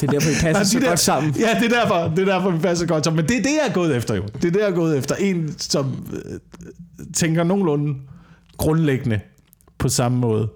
[0.00, 1.34] Det er derfor, I passer så de der- godt sammen.
[1.38, 3.16] Ja, det er derfor, det er derfor vi passer godt sammen.
[3.22, 4.22] Men det er det, jeg er gået efter jo.
[4.22, 5.14] Det er det, jeg er gået efter.
[5.14, 6.38] En, som øh,
[7.14, 7.94] tænker nogenlunde
[8.56, 9.20] grundlæggende
[9.78, 10.48] på samme måde.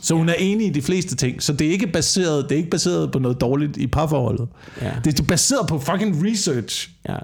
[0.00, 1.42] Så hun er enig i de fleste ting.
[1.42, 4.48] Så det er ikke baseret, det er ikke baseret på noget dårligt i parforholdet.
[4.82, 4.92] Ja.
[5.04, 6.90] Det er baseret på fucking research.
[7.08, 7.16] Ja.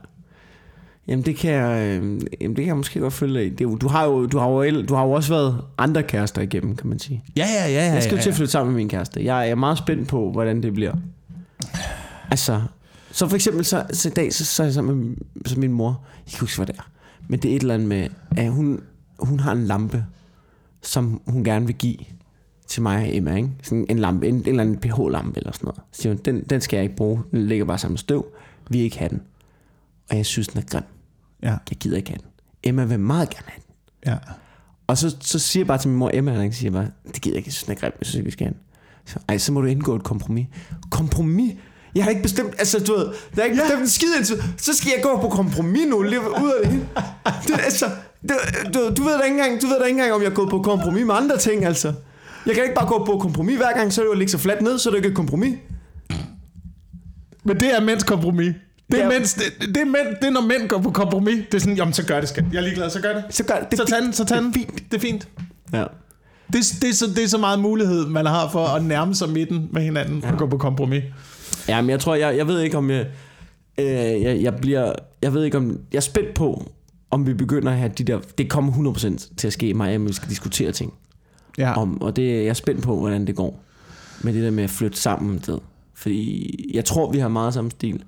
[1.08, 3.50] Jamen det kan jeg, øh, jamen, det kan jeg måske godt følge dig i.
[3.50, 6.42] Det, jo- du har jo du har jo, du har jo også været andre kærester
[6.42, 7.24] igennem, kan man sige.
[7.36, 7.86] Ja, ja, ja.
[7.86, 8.32] ja Jeg skal jo ja, til ja.
[8.32, 9.24] at flytte sammen med min kæreste.
[9.24, 10.92] Jeg er meget spændt på, hvordan det bliver.
[12.30, 12.62] Altså,
[13.12, 15.16] så for eksempel så, så i dag, så, så er jeg sammen med
[15.46, 16.04] så min mor.
[16.26, 16.90] Jeg kan huske, hvad det er.
[17.28, 18.80] Men det er et eller andet med, at hun,
[19.18, 20.04] hun har en lampe,
[20.82, 21.96] som hun gerne vil give
[22.66, 23.50] til mig og Emma, ikke?
[23.62, 25.80] Sådan en lampe, en, en eller anden pH-lampe eller sådan noget.
[25.92, 27.20] Så siger hun, den, den skal jeg ikke bruge.
[27.30, 28.26] Den ligger bare sammen med støv.
[28.70, 29.22] Vi ikke have den.
[30.10, 30.82] Og jeg synes, den er grim.
[31.42, 32.30] Ja, Jeg gider ikke have den.
[32.62, 34.12] Emma vil meget gerne have den.
[34.12, 34.18] ja.
[34.86, 37.34] Og så, så siger jeg bare til min mor, Emma, og siger bare, det gider
[37.34, 38.60] jeg ikke, jeg synes, den er grim, jeg synes ikke, vi skal have den.
[39.06, 40.46] Så, ej, så må du indgå et kompromis.
[40.90, 41.54] Kompromis?
[41.94, 43.62] Jeg har ikke bestemt, altså du ved, der er ikke ja.
[43.62, 46.72] bestemt en skid indtil, så skal jeg gå på kompromis nu, lige ud af det
[46.72, 46.88] hele.
[47.46, 47.86] Det, altså,
[48.22, 48.30] det,
[48.74, 50.50] du, du, ved da ikke engang, du ved da ikke engang, om jeg er gået
[50.50, 51.94] på kompromis med andre ting, altså.
[52.46, 54.30] Jeg kan ikke bare gå på kompromis hver gang, så er det jo at ligge
[54.30, 55.56] så fladt ned, så er det ikke et kompromis.
[57.44, 58.54] Men det er mænds kompromis.
[58.90, 59.08] Det er, Ja.
[59.08, 61.34] mænds, det, det, er mænd, det er, når mænd går på kompromis.
[61.46, 62.44] Det er sådan, jamen så gør det, skat.
[62.52, 63.24] Jeg er ligeglad, så gør det.
[63.30, 63.78] Så gør det.
[63.78, 64.52] Så tag den, så tag den.
[64.52, 64.90] Det er fint.
[64.92, 65.28] Det er fint.
[65.72, 65.84] Ja.
[66.52, 69.28] Det, det, er så, det er så meget mulighed, man har for at nærme sig
[69.28, 70.32] midten med hinanden ja.
[70.32, 71.02] og gå på kompromis.
[71.68, 73.06] Ja, men jeg tror, jeg, jeg ved ikke, om jeg,
[73.78, 73.86] øh,
[74.22, 76.72] jeg, jeg bliver, jeg ved ikke, om, jeg er spændt på,
[77.10, 79.90] om vi begynder at have de der, det kommer 100% til at ske i mig,
[79.92, 80.92] at vi skal diskutere ting
[81.58, 81.72] Ja.
[81.80, 83.62] om, og det, jeg er spændt på, hvordan det går,
[84.20, 85.58] med det der med at flytte sammen, det.
[85.94, 88.02] fordi jeg tror, vi har meget samme stil,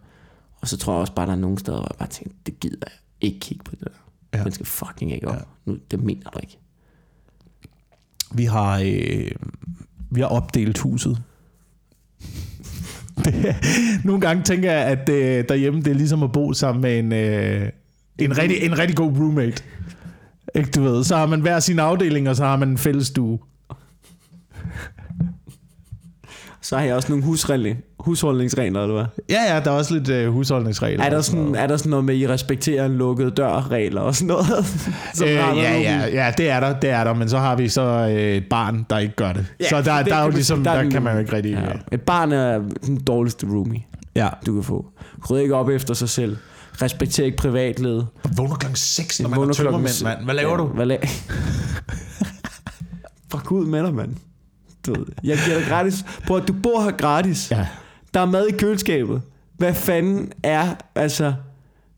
[0.61, 2.61] og så tror jeg også bare, der er nogle steder, hvor jeg bare tænker, det
[2.61, 4.39] gider jeg ikke kigge på det der.
[4.39, 4.43] Ja.
[4.43, 5.35] Man skal fucking ikke op.
[5.35, 5.41] Ja.
[5.65, 6.59] Nu, det mener du ikke.
[8.35, 9.31] Vi har, øh,
[10.11, 11.23] vi har opdelt huset.
[13.25, 13.57] Det,
[14.05, 17.13] nogle gange tænker jeg, at øh, derhjemme det er ligesom at bo sammen med en,
[17.13, 17.71] øh,
[18.19, 19.63] en, rigtig, en rigtig god roommate.
[20.55, 23.07] Ikke, du ved, så har man hver sin afdeling, og så har man en fælles
[23.07, 23.39] stue.
[26.71, 29.05] Så har jeg også nogle husregler, husholdningsregler, eller hvad?
[29.37, 31.05] Ja, ja, der er også lidt øh, husholdningsregler.
[31.05, 34.01] Er der, sådan sådan, er der sådan noget med, at I respekterer en lukket dør-regler
[34.01, 34.47] og sådan noget?
[35.15, 37.69] Som Øh, ja, ja, ja, det er der, det er der, men så har vi
[37.69, 39.47] så øh, et barn, der ikke gør det.
[39.61, 41.03] Ja, så der, det der er kan jo man ligesom, der er der, den- kan
[41.03, 41.53] man jo ikke rigtig...
[41.53, 41.61] Ja.
[41.61, 41.73] Ja.
[41.93, 43.83] Et barn er den dårligste roomie,
[44.17, 44.29] ja.
[44.47, 44.87] du kan få.
[45.31, 46.37] Ryd ikke op efter sig selv.
[46.83, 48.07] Respekter ikke privatlivet.
[48.37, 50.25] Vågner klokken 6, når man er tømmermænd, mand.
[50.25, 50.65] Hvad laver ja, du?
[50.67, 51.09] Hvad la-
[53.33, 54.15] Fuck ud med dig, mand.
[54.87, 56.05] Du ved, jeg giver dig gratis.
[56.27, 57.51] Prøv at du bor her gratis.
[57.51, 57.67] Ja.
[58.15, 59.23] Der er mad i køleskabet.
[59.57, 61.35] Hvad fanden er, altså...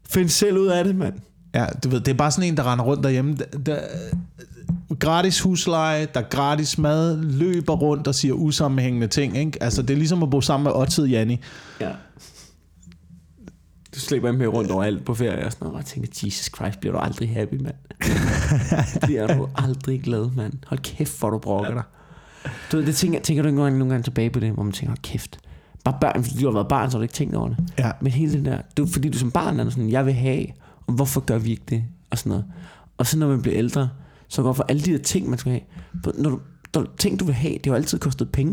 [0.08, 1.14] Find selv ud af det, mand.
[1.54, 3.36] Ja, du ved, det er bare sådan en, der render rundt derhjemme.
[3.36, 3.78] Der, der,
[4.98, 9.36] gratis husleje, der er gratis mad, løber rundt og siger usammenhængende ting.
[9.36, 9.62] Ikke?
[9.62, 11.40] Altså, det er ligesom at bo sammen med Ottid Janni.
[11.80, 11.90] Ja.
[13.94, 15.74] Du slipper med rundt overalt på ferie og sådan noget.
[15.74, 17.74] Og jeg tænker, Jesus Christ, bliver du aldrig happy, mand?
[19.06, 20.52] bliver du aldrig glad, mand?
[20.66, 21.82] Hold kæft, hvor du brokker dig.
[22.72, 24.62] Du ved, det tænker, tænker du ikke nogle gange, nogle gange tilbage på det, hvor
[24.62, 25.38] man tænker, hold kæft.
[25.84, 27.58] Bare børn, fordi du har været barn, så har du ikke tænkt over det.
[27.78, 27.90] Ja.
[28.00, 30.46] Men hele den der, er fordi du som barn er sådan, jeg vil have,
[30.86, 31.84] og hvorfor gør vi ikke det?
[32.10, 32.44] Og sådan noget.
[32.98, 33.88] Og så når man bliver ældre,
[34.28, 35.62] så går for alle de der ting, man skal have.
[36.18, 36.40] Når du,
[36.74, 38.52] der, ting, du vil have, det har altid kostet penge.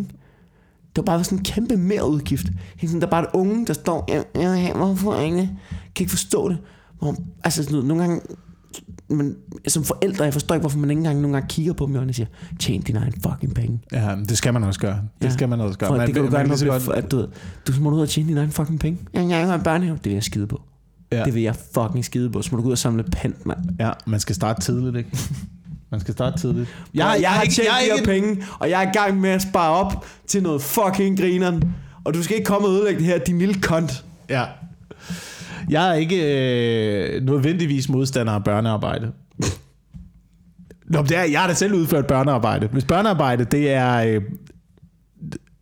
[0.96, 2.48] Det var bare sådan en kæmpe mere udgift.
[2.78, 5.38] Hele tiden, der er bare et unge, der står, jeg, jeg hvorfor ikke?
[5.96, 6.58] Kan ikke forstå det.
[7.00, 8.22] Hvor, altså sådan noget, nogle gange,
[9.10, 9.36] men
[9.68, 11.98] som forældre, jeg forstår ikke, hvorfor man ikke engang nogle gange kigger på dem i
[11.98, 12.28] øjnene og siger,
[12.60, 13.80] tjen dine egen fucking penge.
[13.94, 15.02] Ja, men det skal man også gøre.
[15.22, 15.34] Det Ja.
[15.34, 15.88] skal man også gøre.
[15.90, 16.98] For, Man- det kan du man gøre, når lige så du, godt- godt...
[16.98, 17.28] at du,
[17.68, 19.00] du må du ud og tjene dine egen fucking penge.
[19.14, 19.96] Jeg gerne have børnehave.
[19.98, 20.62] Det vil jeg skide på.
[21.12, 21.24] Ja.
[21.26, 22.42] Det vil jeg fucking skide på.
[22.42, 23.60] Så må du gå ud og samle pant, mand.
[23.80, 25.18] Ja, man skal starte tidligt, ikke?
[25.92, 26.70] Man skal starte tidligt.
[26.94, 28.94] Jeg, jeg, jeg har ikke- tjent jeg de her ikke- penge, og jeg er i
[28.94, 31.64] gang med at spare op til noget fucking grineren.
[32.04, 34.06] Og du skal ikke komme og ødelægge det her, din lille kont.
[34.30, 34.44] Ja.
[35.70, 36.18] Jeg er ikke
[37.16, 39.12] øh, nødvendigvis modstander af børnearbejde.
[40.86, 42.68] Nå, det er, jeg har da selv udført børnearbejde.
[42.68, 44.22] Hvis børnearbejde, det er øh,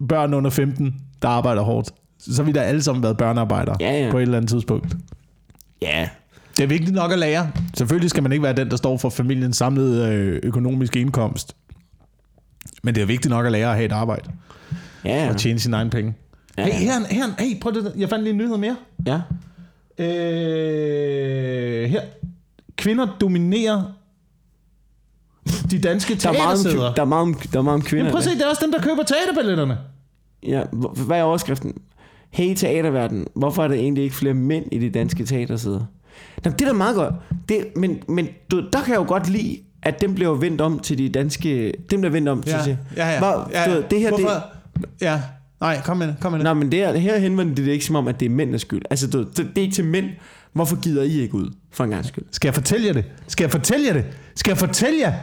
[0.09, 4.03] børn under 15, der arbejder hårdt, så har vi da alle sammen været børnearbejdere Ja,
[4.05, 4.11] ja.
[4.11, 4.95] på et eller andet tidspunkt.
[5.81, 6.09] Ja.
[6.57, 7.51] Det er vigtigt nok at lære.
[7.77, 11.55] Selvfølgelig skal man ikke være den, der står for familiens samlede øh, økonomiske indkomst.
[12.83, 14.29] Men det er vigtigt nok at lære at have et arbejde
[15.05, 15.29] Ja.
[15.29, 16.13] og tjene sine egne penge.
[16.57, 16.63] Ja.
[16.65, 17.93] Hey, her, her, hey, prøv det.
[17.97, 18.75] Jeg fandt lige en nyhed mere.
[19.05, 19.21] Ja.
[19.99, 22.01] Øh, her.
[22.75, 23.83] Kvinder dominerer
[25.71, 26.93] de danske Der er, meget om, teatersæder.
[26.93, 28.03] der, er meget om, der er meget om kvinder.
[28.05, 29.77] Men prøv at se, det er også dem, der køber teaterbilletterne.
[30.43, 31.73] Ja, hvor- hvad er overskriften?
[32.29, 35.85] Hey teaterverden, hvorfor er der egentlig ikke flere mænd i de danske teatersæder?
[36.45, 37.13] Nå, det er da meget godt.
[37.49, 40.61] Det, men men du, der kan jeg jo godt lide, at dem bliver jo vendt
[40.61, 41.73] om til de danske...
[41.91, 42.53] Dem bliver vendt om til...
[42.63, 42.77] til-
[43.19, 44.43] Hvor, Du, ved, det her, det, Hvorfor?
[45.01, 45.21] Ja,
[45.61, 46.15] nej, kom med det.
[46.21, 46.43] Kom med det.
[46.43, 48.61] Nej, men det her, her henvender de det ikke som om, at det er mændenes
[48.61, 48.81] skyld.
[48.89, 50.05] Altså, du, det, det er ikke til mænd.
[50.53, 52.23] Hvorfor gider I ikke ud, for en gang skyld?
[52.31, 53.05] Skal jeg fortælle jer det?
[53.27, 54.05] Skal jeg fortælle jer det?
[54.35, 55.13] Skal jeg fortælle jer,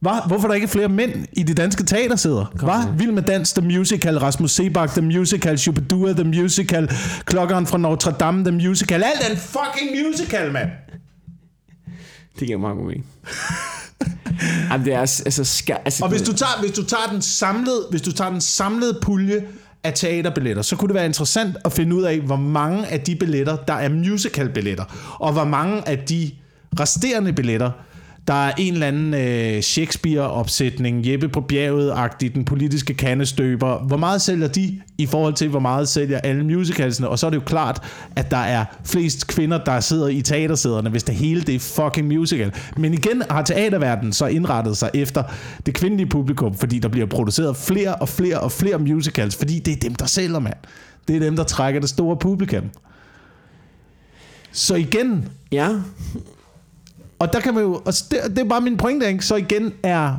[0.00, 0.12] hvad?
[0.26, 2.46] hvorfor der ikke er flere mænd i de danske teatersæder?
[2.64, 2.98] Hvad?
[2.98, 6.90] Vild med dans, The Musical, Rasmus Sebak, The Musical, Shubidua, The Musical,
[7.24, 9.02] Klokkeren fra Notre Dame, The Musical.
[9.02, 10.68] Alt den fucking musical, mand!
[12.40, 13.06] Det giver meget god mening.
[14.70, 15.44] Jamen, det er altså...
[15.44, 18.40] Ska, altså Og hvis du tager, hvis du tager den samlede, hvis du tager den
[18.40, 19.44] samlede pulje
[19.84, 23.16] af teaterbilletter, så kunne det være interessant at finde ud af, hvor mange af de
[23.16, 26.30] billetter, der er musical-billetter, og hvor mange af de
[26.80, 27.70] resterende billetter,
[28.28, 33.78] der er en eller anden øh, Shakespeare-opsætning, Jeppe på bjerget-agtig, den politiske kandestøber.
[33.78, 37.08] Hvor meget sælger de i forhold til, hvor meget sælger alle musicalsene?
[37.08, 37.82] Og så er det jo klart,
[38.16, 42.06] at der er flest kvinder, der sidder i teatersæderne, hvis det hele det er fucking
[42.06, 42.52] musical.
[42.76, 45.22] Men igen har teaterverdenen så indrettet sig efter
[45.66, 49.72] det kvindelige publikum, fordi der bliver produceret flere og flere og flere musicals, fordi det
[49.72, 50.56] er dem, der sælger, mand.
[51.08, 52.70] Det er dem, der trækker det store publikum.
[54.52, 55.68] Så igen, Ja,
[57.18, 59.24] og der kan man jo, og det, det er bare min pointe, ikke?
[59.26, 60.16] så igen er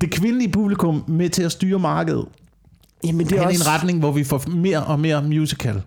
[0.00, 2.24] det kvindelige publikum med til at styre markedet.
[3.04, 3.62] Jamen, det er er også...
[3.62, 5.82] en retning, hvor vi får mere og mere musical.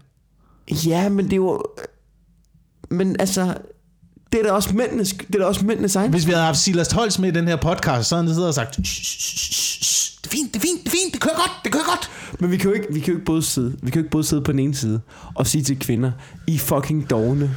[0.85, 1.63] Ja, men det er jo...
[2.89, 3.53] Men altså...
[4.31, 6.11] Det er da også mændenes, det er da også mændenes egen.
[6.11, 8.47] Hvis vi havde haft Silas Holst med i den her podcast, så havde han siddet
[8.47, 11.13] og sagt, "Shh, shh, shh, shh, det er fint, det er fint, det er fint,
[11.13, 12.09] det kører godt, det kører godt.
[12.39, 14.11] Men vi kan jo ikke, vi kan jo ikke både sidde, vi kan jo ikke
[14.11, 15.01] både sidde på den ene side
[15.35, 16.11] og sige til kvinder,
[16.47, 17.51] I fucking dogne.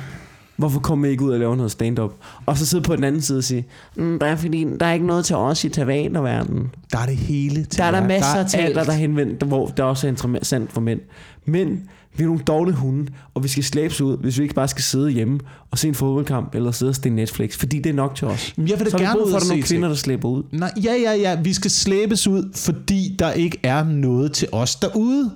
[0.56, 2.12] Hvorfor kommer I ikke ud og laver noget stand-up?
[2.46, 4.92] Og så sidde på den anden side og sige, mm, der er fordi, der er
[4.92, 6.70] ikke noget til os i teaterverdenen.
[6.92, 9.42] Der er det hele til Der er der masser er af teater, der er henvendt,
[9.42, 11.00] hvor der også er interessant for mænd.
[11.44, 11.82] Men
[12.16, 14.82] vi er nogle dogne hunde, og vi skal slæbes ud, hvis vi ikke bare skal
[14.82, 15.40] sidde hjemme
[15.70, 18.54] og se en fodboldkamp, eller sidde og se Netflix, fordi det er nok til os.
[18.58, 20.42] Jeg vil da så gerne brug for, at der er nogle kvinder, der slæber ud.
[20.52, 21.40] Nej, ja, ja, ja.
[21.40, 25.30] Vi skal slæbes ud, fordi der ikke er noget til os derude.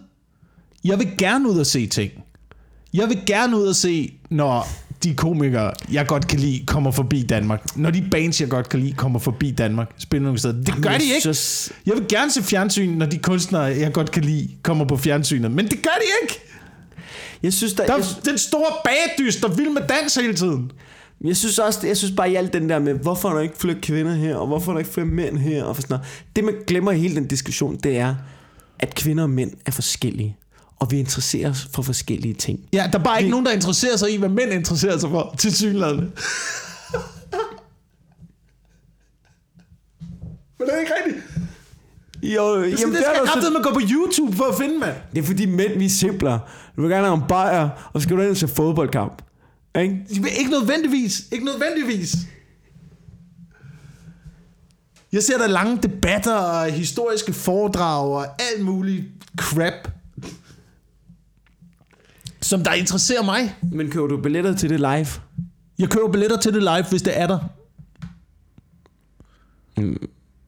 [0.84, 2.10] Jeg vil gerne ud og se ting.
[2.94, 4.66] Jeg vil gerne ud og se, når
[5.02, 7.76] de komikere, jeg godt kan lide, kommer forbi Danmark.
[7.76, 9.90] Når de bands, jeg godt kan lide, kommer forbi Danmark.
[9.98, 10.62] Spiller nogle steder.
[10.62, 11.20] Det gør jeg de ikke.
[11.20, 14.96] synes- Jeg vil gerne se fjernsyn, når de kunstnere, jeg godt kan lide, kommer på
[14.96, 15.50] fjernsynet.
[15.50, 16.40] Men det gør de ikke.
[17.42, 20.72] Jeg synes, der, Der jeg, er den store bagdys, der vil med dans hele tiden.
[21.24, 23.54] Jeg synes også, jeg synes bare i alt den der med, hvorfor er der ikke
[23.58, 26.06] flere kvinder her, og hvorfor er der ikke flere mænd her, og sådan noget.
[26.36, 28.14] Det man glemmer i hele den diskussion, det er,
[28.78, 30.36] at kvinder og mænd er forskellige,
[30.80, 32.60] og vi interesserer os for forskellige ting.
[32.72, 35.10] Ja, der er bare ikke Vi- nogen, der interesserer sig i, hvad mænd interesserer sig
[35.10, 36.00] for, til synligheden.
[40.58, 41.24] Men det er ikke rigtigt.
[42.22, 44.94] Jo, Jamen, det skal jeg kraftedeme så, gå på YouTube for at finde, mand.
[45.12, 46.40] det er fordi mænd, vi er simplere.
[46.76, 49.22] Du vil gerne have en bajer, og så skal du ind se fodboldkamp.
[49.80, 49.96] Ikke?
[50.38, 51.22] Ikke nødvendigvis.
[51.32, 52.14] Ikke nødvendigvis.
[55.12, 59.04] Jeg ser der lange debatter og historiske foredrag og alt muligt
[59.36, 59.88] crap,
[62.50, 63.54] som der interesserer mig.
[63.72, 65.06] Men køber du billetter til det live?
[65.78, 67.38] Jeg køber billetter til det live, hvis det er der.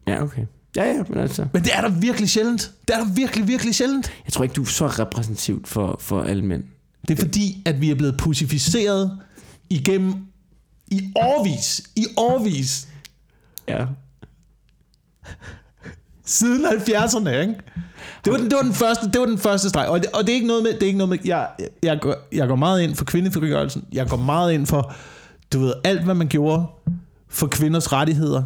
[0.06, 0.46] Ja, okay.
[0.76, 1.46] Ja, ja, men altså.
[1.52, 2.72] Men det er der virkelig sjældent.
[2.88, 4.12] Det er der virkelig, virkelig sjældent.
[4.24, 6.64] Jeg tror ikke, du er så repræsentativt for, for alle mænd.
[7.08, 9.18] Det er fordi, at vi er blevet pussificeret
[9.70, 10.14] igennem
[10.88, 11.82] i årvis.
[11.96, 12.88] I årvis.
[13.68, 13.86] Ja.
[16.32, 17.54] Siden 70'erne, ikke?
[18.24, 19.88] Det var, den, det var den første, det var den første streg.
[19.88, 21.48] Og det, og det er ikke noget med, det er ikke noget med, jeg,
[21.82, 23.84] jeg, går, jeg går meget ind for kvindefrigørelsen.
[23.92, 24.92] Jeg går meget ind for,
[25.52, 26.66] du ved, alt hvad man gjorde
[27.28, 28.42] for kvinders rettigheder,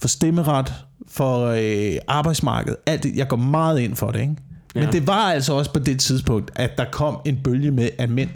[0.00, 0.72] for stemmeret,
[1.08, 2.76] for øh, arbejdsmarkedet.
[2.86, 4.36] Alt det, jeg går meget ind for det, ikke?
[4.74, 4.90] Men Ja.
[4.90, 8.30] det var altså også på det tidspunkt, at der kom en bølge med, at mænd,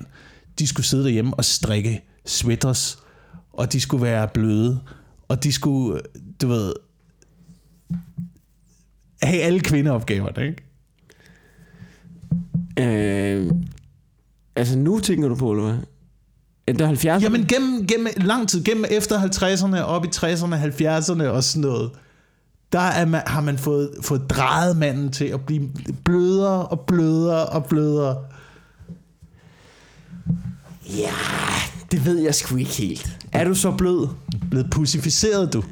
[0.58, 2.98] de skulle sidde derhjemme og strikke sweaters,
[3.52, 4.80] og de skulle være bløde,
[5.28, 6.00] og de skulle,
[6.42, 6.72] du ved,
[9.22, 10.62] have alle kvindeopgaverne, ikke?
[12.78, 13.52] Øh,
[14.56, 15.78] altså nu tænker du på, eller hvad?
[16.68, 17.22] Det er 70.
[17.22, 21.90] Jamen gennem, gennem lang tid, gennem efter 50'erne, op i 60'erne, 70'erne og sådan noget,
[22.72, 25.68] der er man, har man fået, fået drejet manden til at blive
[26.04, 28.16] blødere og blødere og blødere.
[30.96, 31.12] Ja,
[31.92, 33.18] det ved jeg sgu ikke helt.
[33.32, 34.08] Er du så blød?
[34.50, 35.62] Blevet pussificeret, du.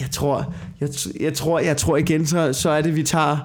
[0.00, 0.88] Jeg tror, jeg,
[1.20, 3.38] jeg tror, jeg tror igen, så, så er det, vi tager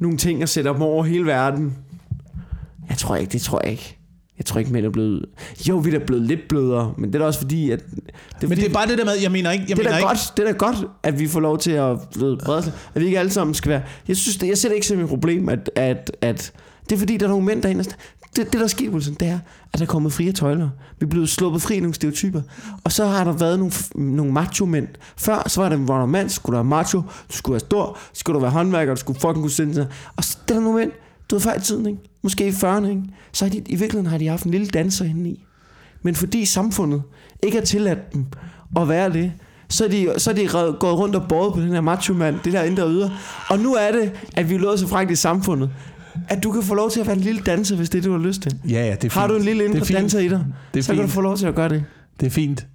[0.00, 1.74] nogle ting og sætter dem over hele verden.
[2.88, 3.98] Jeg tror ikke, det tror jeg ikke.
[4.38, 5.24] Jeg tror ikke, mænd er blevet...
[5.68, 7.80] Jo, vi er da blevet lidt blødere, men det er da også fordi, at...
[7.90, 9.88] Det er, Men det er bare det der med, jeg mener ikke, jeg det er
[9.88, 12.72] mener ikke, godt, det er da godt, at vi får lov til at blive bredere,
[12.94, 13.82] at vi ikke alle sammen skal være...
[14.08, 16.52] Jeg synes, det, jeg ser det ikke som et problem, at, at, at
[16.88, 17.84] det er fordi, der er nogle mænd derinde.
[18.36, 19.38] Det, det der er sket, Wilson, det er,
[19.72, 20.68] at der er kommet frie tøjler.
[21.00, 22.42] Vi er blevet sluppet fri i nogle stereotyper.
[22.84, 24.88] Og så har der været nogle, nogle macho-mænd.
[25.16, 27.98] Før, så var der, hvor der mand, skulle du være macho, du skulle være stor,
[28.12, 29.86] så skulle du være håndværker, du skulle fucking kunne sende sig.
[30.16, 30.90] Og så det er der nogle mænd,
[31.30, 31.98] du ved, før i tiden, ikke?
[32.22, 33.02] måske i 40'erne, ikke?
[33.32, 35.44] så har de, i virkeligheden har de haft en lille danser inde i.
[36.02, 37.02] Men fordi samfundet
[37.42, 38.26] ikke har tilladt dem
[38.76, 39.32] at være det,
[39.68, 42.36] så er de, så er de red- gået rundt og båret på den her macho-mand,
[42.44, 43.10] det der indre yder.
[43.50, 45.70] Og nu er det, at vi er så fragt i samfundet,
[46.28, 48.08] at du kan få lov til at være en lille danser, hvis det er det,
[48.08, 48.58] du har lyst til.
[48.68, 49.12] Ja, ja, det er fint.
[49.12, 49.98] Har du en lille Det er indre fint.
[49.98, 51.12] danser i dig, Det er så kan du fint.
[51.14, 51.84] få lov til at gøre det.
[52.20, 52.66] Det er fint.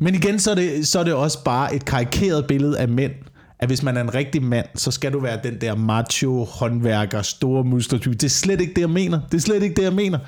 [0.00, 3.12] Men igen, så er det, så er det også bare et karikeret billede af mænd.
[3.58, 7.22] At hvis man er en rigtig mand, så skal du være den der macho, håndværker,
[7.22, 7.98] store muskler.
[7.98, 8.14] type.
[8.14, 9.20] Det er slet ikke det, jeg mener.
[9.32, 10.18] Det er slet ikke det, jeg mener.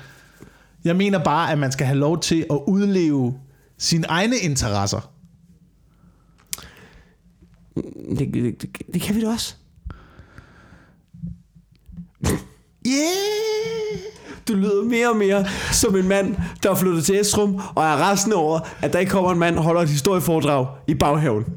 [0.83, 3.33] Jeg mener bare, at man skal have lov til at udleve
[3.77, 5.11] sine egne interesser.
[8.19, 9.55] Det, det, det, det kan vi da også.
[12.87, 13.99] Yeah!
[14.47, 18.11] Du lyder mere og mere som en mand, der er flyttet til Esrum, og er
[18.11, 21.45] resten over, at der ikke kommer en mand og holder et historieforedrag i baghaven.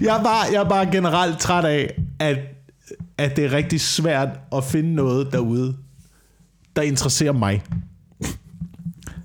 [0.00, 2.38] Jeg er, bare, jeg er bare generelt træt af, at,
[3.18, 5.76] at det er rigtig svært at finde noget derude,
[6.76, 7.62] der interesserer mig.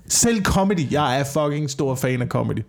[0.08, 0.92] Selv comedy.
[0.92, 2.62] Jeg er fucking stor fan af comedy.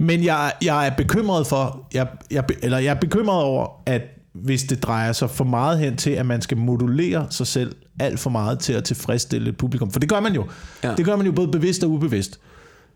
[0.00, 4.62] Men jeg, jeg er bekymret for, jeg, jeg, eller jeg er bekymret over, at hvis
[4.62, 8.30] det drejer sig for meget hen til, at man skal modulere sig selv alt for
[8.30, 9.90] meget til at tilfredsstille et publikum.
[9.90, 10.46] For det gør man jo.
[10.84, 10.94] Ja.
[10.94, 12.40] Det gør man jo både bevidst og ubevidst.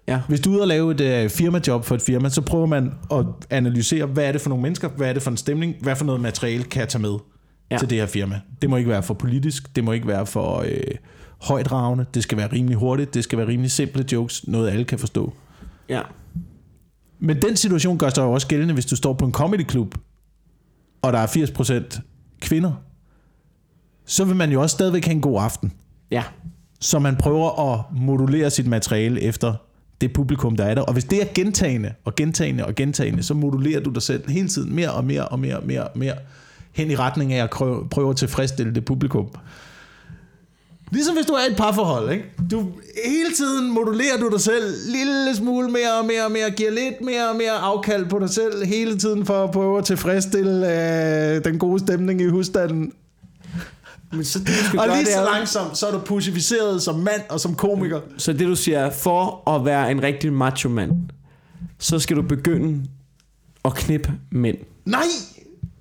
[0.09, 0.21] Ja.
[0.29, 2.93] Hvis du er ude og lave et uh, firmajob for et firma, så prøver man
[3.13, 5.97] at analysere, hvad er det for nogle mennesker, hvad er det for en stemning, hvad
[5.97, 7.15] for noget materiale kan jeg tage med
[7.71, 7.79] ja.
[7.79, 8.41] til det her firma.
[8.63, 10.81] Det må ikke være for politisk, det må ikke være for øh,
[11.43, 14.99] højdragende, det skal være rimelig hurtigt, det skal være rimelig simple jokes, noget alle kan
[14.99, 15.33] forstå.
[15.89, 16.01] Ja.
[17.19, 19.95] Men den situation gør sig jo også gældende, hvis du står på en comedyklub,
[21.03, 22.01] og der er 80%
[22.41, 22.73] kvinder,
[24.07, 25.73] så vil man jo også stadigvæk have en god aften.
[26.11, 26.23] Ja.
[26.81, 29.55] Så man prøver at modulere sit materiale efter
[30.01, 30.83] det publikum, der er der.
[30.83, 34.49] Og hvis det er gentagende og gentagende og gentagende, så modulerer du dig selv hele
[34.49, 36.15] tiden mere og mere og mere og mere, og mere
[36.73, 39.29] hen i retning af at prøve, prøve at tilfredsstille det publikum.
[40.95, 42.25] Ligesom hvis du er i et parforhold, ikke?
[42.51, 42.59] Du,
[43.05, 47.01] hele tiden modulerer du dig selv lille smule mere og mere og mere, giver lidt
[47.01, 50.67] mere og mere afkald på dig selv hele tiden for at prøve at tilfredsstille
[51.37, 52.93] øh, den gode stemning i husstanden.
[54.13, 56.99] Men så det, du skal Og gøre, lige så langsomt, så er du pussificeret som
[56.99, 58.01] mand og som komiker.
[58.19, 60.93] så det du siger, for at være en rigtig macho mand,
[61.79, 62.85] så skal du begynde
[63.65, 64.57] at knippe mænd.
[64.85, 65.01] Nej!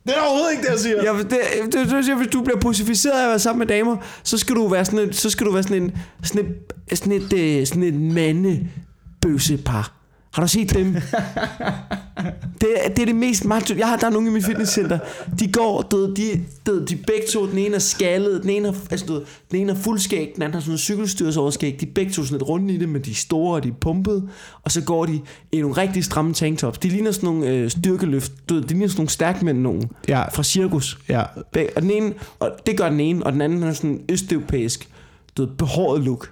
[0.06, 1.04] Det er overhovedet ikke det, jeg siger.
[1.04, 1.40] Ja, det, det,
[1.74, 4.68] det, det, hvis du bliver pussificeret af at være sammen med damer, så skal du
[4.68, 6.56] være sådan et, så skal du være sådan en, sådan et,
[7.00, 10.03] sådan et, øh, sådan et, sådan et mandebøssepar.
[10.34, 10.94] Har du set dem?
[12.62, 13.76] det, er, det er det mest macho.
[13.78, 15.00] Jeg har, der er nogle i mit fitnesscenter.
[15.40, 18.74] De går, ved, de, ved, de begge to, den ene er skaldet, den ene er,
[18.92, 19.22] altså, ved,
[19.52, 21.78] den ene er fuldskæg, den anden har sådan en cykelstyrsoverskæg.
[21.82, 23.68] De er begge to sådan lidt runde i det, men de er store, og de
[23.70, 24.28] er pumpede.
[24.64, 25.22] Og så går de
[25.52, 26.78] i nogle rigtig stramme tanktops.
[26.78, 28.32] De ligner sådan nogle øh, styrkeløft.
[28.50, 29.90] Ved, de ligner sådan nogle stærkmænd nogen.
[30.08, 30.24] Ja.
[30.30, 31.00] Fra cirkus.
[31.10, 31.24] Ja.
[31.58, 34.02] Beg- Og, den ene, og det gør den ene, og den anden har sådan en
[34.10, 34.90] østeuropæisk,
[35.38, 36.32] du ved, behåret look.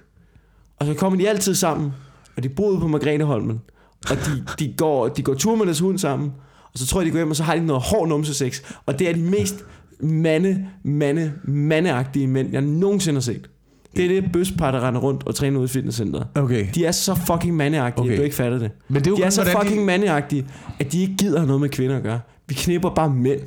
[0.78, 1.92] Og så kommer de altid sammen,
[2.36, 3.71] og de bor ude på Margrethe-Holmen.
[4.10, 6.32] Og de, de, går, de går tur med deres hund sammen,
[6.72, 8.62] og så tror jeg, de går hjem, og så har de noget hård numsesex.
[8.86, 9.64] Og det er de mest
[10.00, 13.50] mande, mande, mandeagtige mænd, jeg nogensinde har set.
[13.96, 16.26] Det er det bøspar, der render rundt og træner ude i fitnesscenteret.
[16.34, 16.66] Okay.
[16.74, 18.16] De er så fucking mandeagtige, okay.
[18.16, 18.70] Du ikke fatter det.
[18.88, 20.46] Men det er jo de er så hvordan de- fucking mandeagtige,
[20.80, 22.20] at de ikke gider have noget med kvinder at gøre.
[22.48, 23.40] Vi knipper bare mænd.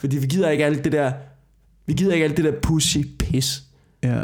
[0.00, 1.12] Fordi vi gider ikke alt det der...
[1.86, 3.62] Vi gider ikke alt det der pussy pis.
[4.04, 4.22] Ja.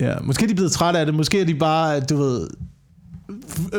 [0.00, 1.14] Ja, måske er de blevet trætte af det.
[1.14, 2.48] Måske er de bare, du ved,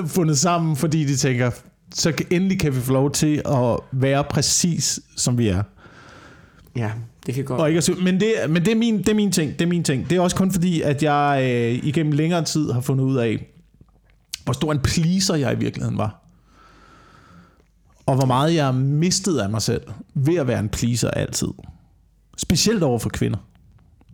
[0.07, 1.51] fundet sammen, fordi de tænker,
[1.93, 5.63] så kan- endelig kan vi få lov til at være præcis, som vi er.
[6.75, 6.91] Ja,
[7.25, 7.61] det kan godt.
[7.61, 9.51] Og ikke at, men det, men det, er min, det er min ting.
[9.51, 10.09] Det er min ting.
[10.09, 13.47] Det er også kun fordi, at jeg øh, igennem længere tid har fundet ud af,
[14.43, 16.19] hvor stor en pleaser jeg i virkeligheden var.
[18.05, 19.81] Og hvor meget jeg mistede af mig selv
[20.13, 21.47] ved at være en pleaser altid.
[22.37, 23.37] Specielt over for kvinder.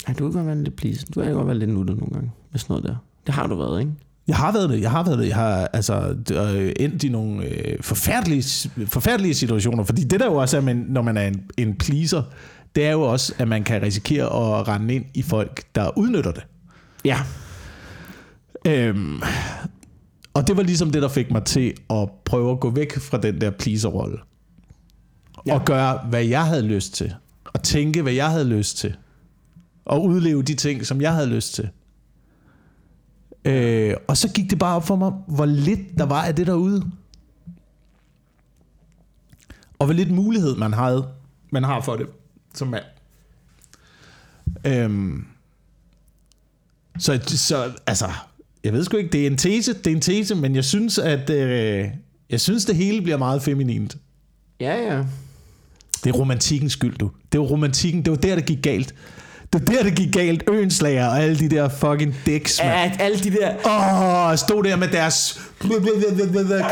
[0.08, 1.06] Ja, du kan godt være lidt please.
[1.16, 2.96] Du kan godt være lidt nuttet nogle gange med sådan noget der.
[3.26, 3.92] Det har du været, ikke?
[4.30, 4.82] Jeg har været det.
[4.82, 5.28] Jeg har været det.
[5.28, 9.84] Jeg har altså øh, endt i nogle øh, forfærdelige, forfærdelige situationer.
[9.84, 12.24] Fordi det der jo også er, man, når man er en, en pleaser,
[12.76, 16.32] det er jo også, at man kan risikere at rende ind i folk, der udnytter
[16.32, 16.46] det.
[17.06, 17.20] Ja.
[18.66, 19.22] Øhm,
[20.34, 23.18] og det var ligesom det, der fik mig til at prøve at gå væk fra
[23.18, 24.18] den der pleaser-rolle.
[25.48, 25.54] Ja.
[25.54, 27.14] Og gøre, hvad jeg havde lyst til.
[27.46, 28.96] Og tænke, hvad jeg havde lyst til.
[29.86, 31.70] Og udleve de ting, som jeg havde lyst til.
[33.46, 36.48] Øh, og så gik det bare op for mig, hvor lidt der var af det
[36.48, 36.92] derude.
[39.80, 41.08] Og hvor lidt mulighed man havde,
[41.52, 42.08] man har for det
[42.54, 42.84] som mand.
[44.66, 45.26] Øhm,
[47.00, 48.12] så, så altså,
[48.64, 50.98] jeg ved sgu ikke, det er en tese, det er en tese, men jeg synes,
[50.98, 51.88] at øh,
[52.30, 53.98] jeg synes, det hele bliver meget feminint.
[54.60, 55.04] Ja, ja.
[56.04, 57.12] Det er romantikkens skyld, du.
[57.32, 58.96] Det var romantikken, det var der, det gik galt.
[59.54, 60.43] Det der, det gik galt.
[60.47, 62.91] Øenslager og alle de der fucking dicks, mand.
[62.91, 63.54] At alle de der...
[63.66, 65.41] Åh, oh, stod der med deres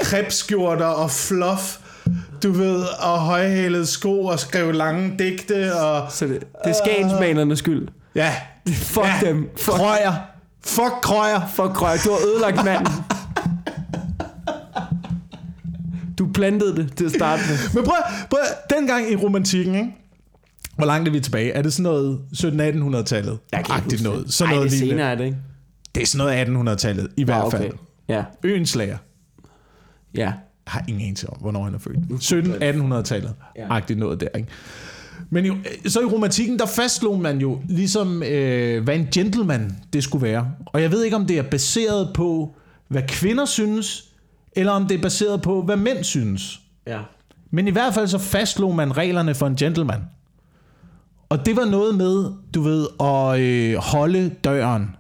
[0.01, 1.77] krebsskjorter og fluff,
[2.43, 6.11] du ved, og højhælede sko og skrev lange digte og...
[6.11, 7.87] Så det, det er skagensmanernes skyld.
[8.15, 8.33] Ja,
[8.73, 9.27] Fuck ja.
[9.27, 9.49] dem.
[9.57, 10.13] Fuck, krøjer.
[10.65, 11.41] Fuck krøjer.
[11.55, 11.97] fuck krøj.
[12.05, 12.93] Du har ødelagt manden.
[16.17, 17.57] Du plantede det til at starte med.
[17.73, 17.95] Men prøv,
[18.29, 20.06] prøv, dengang i romantikken, ikke?
[20.77, 21.51] Hvor langt er vi tilbage?
[21.51, 23.39] Er det sådan noget 1700-1800-tallet?
[23.51, 24.25] Jeg kan ikke noget.
[24.25, 24.33] det.
[24.33, 25.37] Sådan Ej, noget det er senere, er det ikke?
[25.95, 27.57] Det er sådan noget 1800-tallet, i hvert okay.
[27.57, 27.71] fald.
[28.09, 28.97] Ja, Øenslager.
[30.15, 30.19] ja.
[30.67, 31.97] Jeg har ingen anelse om, hvornår han er født.
[33.03, 33.33] 17-1800-tallet.
[33.55, 33.61] Ja.
[33.61, 33.75] Ja.
[33.75, 34.49] Agtigt noget der, ikke?
[35.29, 35.55] Men jo,
[35.85, 40.51] så i romantikken, der fastslog man jo ligesom, øh, hvad en gentleman det skulle være.
[40.65, 42.55] Og jeg ved ikke, om det er baseret på,
[42.87, 44.03] hvad kvinder synes,
[44.51, 46.59] eller om det er baseret på, hvad mænd synes.
[46.87, 46.99] Ja.
[47.51, 50.01] Men i hvert fald så fastslog man reglerne for en gentleman.
[51.29, 54.95] Og det var noget med, du ved, at øh, holde døren.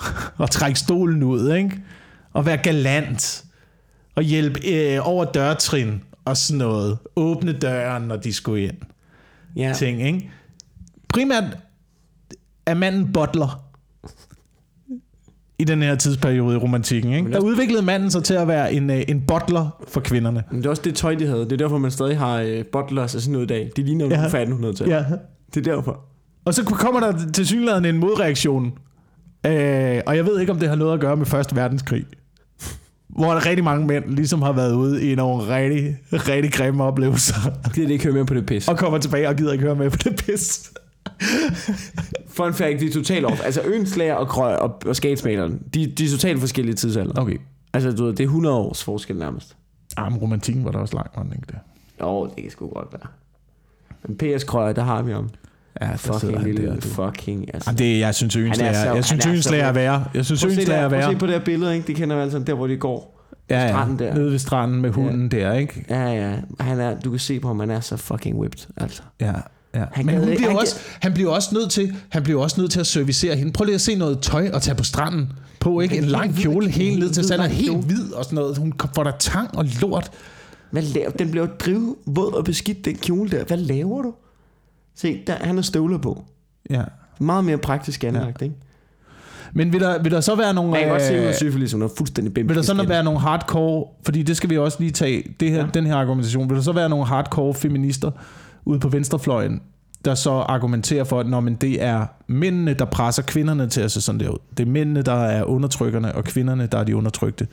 [0.38, 1.82] og trække stolen ud, ikke?
[2.32, 3.44] Og være galant.
[4.14, 6.98] Og hjælpe øh, over dørtrin og sådan noget.
[7.16, 8.76] Åbne døren, når de skulle ind.
[9.56, 9.72] Ja.
[9.76, 10.30] Ting, ikke?
[11.08, 11.58] Primært
[12.66, 13.65] er manden butler
[15.58, 17.12] i den her tidsperiode i romantikken.
[17.12, 17.32] Ikke?
[17.32, 20.42] Der udviklede manden sig til at være en, øh, en butler for kvinderne.
[20.50, 21.44] Men det er også det tøj, de havde.
[21.44, 23.70] Det er derfor, man stadig har øh, butlers og sådan noget i dag.
[23.76, 24.26] De ligner jo Ja.
[24.26, 24.94] fra 1800-tallet.
[24.94, 25.04] Ja.
[25.54, 26.00] Det er derfor.
[26.44, 28.72] Og så kommer der til synligheden en modreaktion.
[29.46, 32.04] Øh, og jeg ved ikke, om det har noget at gøre med Første Verdenskrig.
[33.08, 37.34] Hvor der rigtig mange mænd ligesom har været ude i nogle rigtig, rigtig grimme oplevelser.
[37.74, 38.68] Gider det ikke høre med på det pis.
[38.68, 40.72] Og kommer tilbage og gider ikke høre med på det pis.
[42.28, 43.44] Fun fact, de er totalt off.
[43.44, 47.20] Altså Øenslager og Krøj og, og Skatesmaleren, de, de er totalt forskellige tidsalder.
[47.22, 47.36] Okay.
[47.74, 49.56] Altså du ved, det er 100 års forskel nærmest.
[49.96, 51.58] Ah, men romantikken var der også langt, var den ikke det?
[52.00, 53.08] Jo, det kan sgu godt være.
[54.08, 54.44] Men P.S.
[54.44, 55.28] Krøjer, der har vi om.
[55.80, 56.80] Ja, der Fucking lille, der, du.
[56.80, 57.70] fucking, altså.
[57.70, 60.04] Jamen, det, jeg synes, Øenslager, så- jeg synes, han er er værre.
[60.14, 61.12] Jeg synes, Øenslager er der- prøv at værre.
[61.12, 61.86] se på det her billede, ikke?
[61.86, 63.12] Det kender man altså, der hvor de går.
[63.50, 63.68] Ja, ja.
[63.68, 64.14] stranden der.
[64.14, 65.84] Nede ved stranden med hunden der, ikke?
[65.90, 66.34] Ja, ja.
[66.60, 69.02] Han er, du kan se på ham, han er så fucking whipped, altså.
[69.20, 69.32] Ja.
[69.76, 69.84] Ja.
[69.92, 72.70] Han Men hun bliver han også, han bliver også nødt til, han bliver også nødt
[72.70, 73.52] til at servicere hende.
[73.52, 75.98] Prøv lige at se noget tøj og tage på stranden på, ikke?
[75.98, 78.58] En lang kjole helt ned til er lang helt hvid og sådan noget.
[78.58, 80.10] Hun får der tang og lort.
[80.70, 83.44] Hvad laver, den bliver jo drivvåd og beskidt, den kjole der.
[83.44, 84.14] Hvad laver du?
[84.94, 86.24] Se, der, han har støvler på.
[86.70, 86.82] Ja.
[87.20, 88.44] Meget mere praktisk anlagt, ja.
[88.44, 88.56] ikke?
[89.54, 90.70] Men vil der, vil der så være nogle...
[90.70, 92.48] Man kan godt se, øh, at syfilis, hun er fuldstændig bimpe.
[92.48, 95.58] Vil der så være nogle hardcore, fordi det skal vi også lige tage, det her.
[95.58, 95.66] Ja.
[95.74, 98.10] den her argumentation, vil der så være nogle hardcore feminister
[98.66, 99.60] ude på venstrefløjen,
[100.04, 103.92] der så argumenterer for, at når, men det er mændene, der presser kvinderne til at
[103.92, 104.38] se sådan der ud.
[104.56, 107.46] Det er mændene, der er undertrykkerne, og kvinderne, der er de undertrykte.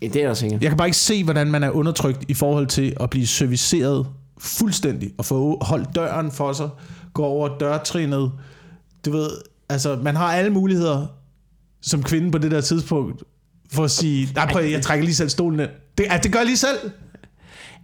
[0.00, 0.62] Det er der sikkert.
[0.62, 4.06] Jeg kan bare ikke se, hvordan man er undertrykt i forhold til at blive serviceret
[4.38, 6.68] fuldstændig, og få holdt døren for sig,
[7.14, 8.32] gå over dørtrinet.
[9.04, 9.30] Du ved,
[9.68, 11.06] altså, man har alle muligheder
[11.80, 13.22] som kvinde på det der tidspunkt,
[13.72, 15.70] for at sige, nej, prøv, jeg trækker lige selv stolen ind.
[15.98, 16.78] Det, ja, det gør jeg lige selv.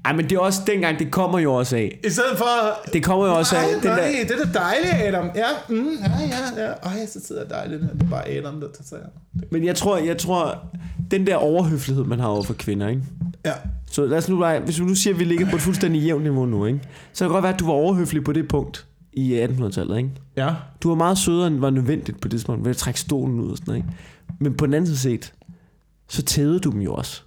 [0.04, 1.98] Ej, men det er også dengang, det kommer jo også af.
[2.06, 2.46] I stedet for...
[2.92, 3.60] Det kommer jo også af.
[3.60, 5.30] Ej, Den nej, der, det er da dejligt, Adam.
[5.34, 6.10] Ja, mm, ja,
[6.56, 6.72] ja, ja.
[6.72, 7.82] Ej, så sidder jeg dejligt.
[7.82, 7.92] her.
[7.92, 8.98] Det er bare Adam, der tager sig
[9.50, 10.64] men jeg tror, jeg tror,
[11.10, 13.02] den der overhøflighed, man har over for kvinder, ikke?
[13.44, 13.52] Ja.
[13.90, 16.02] Så lad os nu bare, hvis vi nu siger, at vi ligger på et fuldstændig
[16.02, 16.80] jævnt niveau nu, ikke?
[17.12, 20.10] Så kan det godt være, at du var overhøflig på det punkt i 1800-tallet, ikke?
[20.36, 20.54] Ja.
[20.82, 23.50] Du var meget sødere, end var nødvendigt på det tidspunkt, ved at trække stolen ud
[23.50, 23.96] og sådan noget, ikke?
[24.40, 25.32] Men på den anden side set,
[26.08, 27.22] så tævede du dem jo også.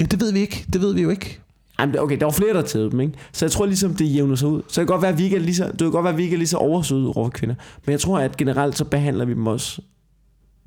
[0.00, 0.04] ja.
[0.04, 0.66] det ved vi ikke.
[0.72, 1.40] Det ved vi jo ikke.
[1.78, 3.12] Ej, men okay, der var flere, der tævede dem, ikke?
[3.32, 4.62] Så jeg tror ligesom, det jævner sig ud.
[4.68, 6.12] Så det kan godt være, at vi ikke er lige så, det kan godt være,
[6.12, 7.54] at vi ikke er lige så oversøde over for kvinder.
[7.86, 9.80] Men jeg tror, at generelt så behandler vi dem også,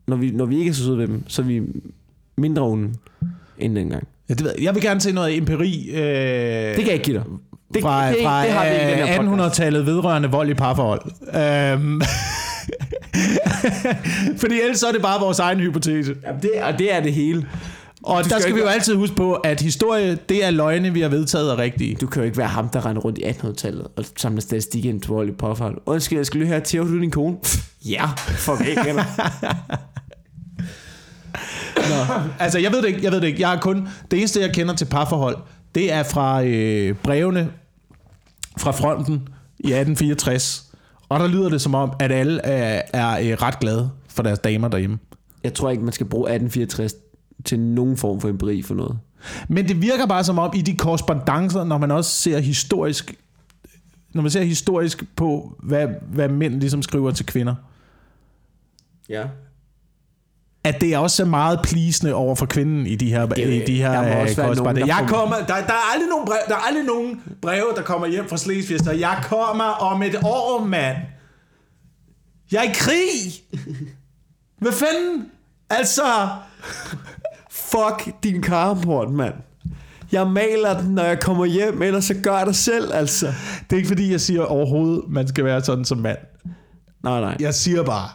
[0.07, 1.61] når vi, når vi ikke er så søde ved dem, så er vi
[2.37, 2.89] mindre onde
[3.57, 4.07] end dengang.
[4.29, 4.63] Ja, det ved jeg.
[4.63, 5.89] jeg vil gerne se noget empiri.
[5.89, 7.25] Øh, Det kan jeg ikke give dig.
[7.73, 9.59] Det, fra, det, det, fra det har vi ikke podcast.
[9.59, 11.01] 1800-tallet vedrørende vold i parforhold.
[11.35, 12.01] Øhm.
[14.41, 16.15] Fordi ellers så er det bare vores egen hypotese.
[16.27, 17.45] Jamen, det, og det er det hele.
[18.03, 20.93] Og Du der skal skal vi jo altid huske på, at historie, det er løgne,
[20.93, 21.95] vi har vedtaget er rigtige.
[21.95, 25.01] Du kan jo ikke være ham, der render rundt i 1800-tallet og samler statistik ind
[25.01, 25.75] til vold i påfald.
[25.85, 27.37] Undskyld, jeg skal lige høre, tæver du din kone?
[27.89, 29.03] Ja, fuck ikke, venner.
[32.39, 33.41] Altså, jeg ved det ikke, jeg ved det ikke.
[33.41, 35.37] Jeg har kun, det eneste, jeg kender til parforhold,
[35.75, 37.49] det er fra øh, brevene
[38.57, 39.13] fra fronten
[39.59, 40.65] i 1864.
[41.09, 44.39] Og der lyder det som om, at alle er, er øh, ret glade for deres
[44.39, 44.99] damer derhjemme.
[45.43, 46.93] Jeg tror ikke, man skal bruge 1864
[47.45, 48.99] til nogen form for empiri for noget.
[49.47, 53.15] Men det virker bare som om i de korrespondencer, når man også ser historisk,
[54.13, 57.55] når man ser historisk på, hvad, hvad mænd ligesom skriver til kvinder,
[59.09, 59.23] Ja.
[60.63, 63.77] at det er også meget plisende over for kvinden i de her, Det i de
[63.77, 66.25] her der må øh, også være nogen, der Jeg kommer, der, der, er aldrig nogen
[66.25, 70.01] brev, der er aldrig nogen breve, der kommer hjem fra Slesvig, så jeg kommer om
[70.03, 70.97] et år, mand.
[72.51, 73.43] Jeg er i krig.
[74.57, 75.25] Hvad fanden?
[75.69, 76.01] Altså,
[77.71, 79.33] Fuck din carport, mand.
[80.11, 83.27] Jeg maler den, når jeg kommer hjem, ellers så gør jeg det selv, altså.
[83.69, 86.17] det er ikke fordi, jeg siger overhovedet, man skal være sådan som mand.
[87.03, 87.37] Nej, nej.
[87.39, 88.09] Jeg siger bare,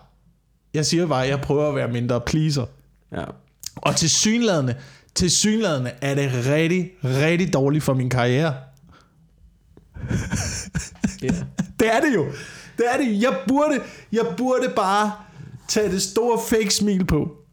[0.75, 2.67] jeg siger bare, jeg prøver at være mindre pleaser.
[3.13, 3.25] Ja.
[3.77, 4.75] Og til synladende,
[5.15, 8.55] til synladende er det rigtig, rigtig dårligt for min karriere.
[11.23, 11.29] ja.
[11.81, 12.27] Det er det jo.
[12.77, 13.23] Det er det.
[13.23, 13.81] Jeg burde,
[14.13, 15.13] jeg burde bare
[15.69, 17.44] tage det store fake smil på,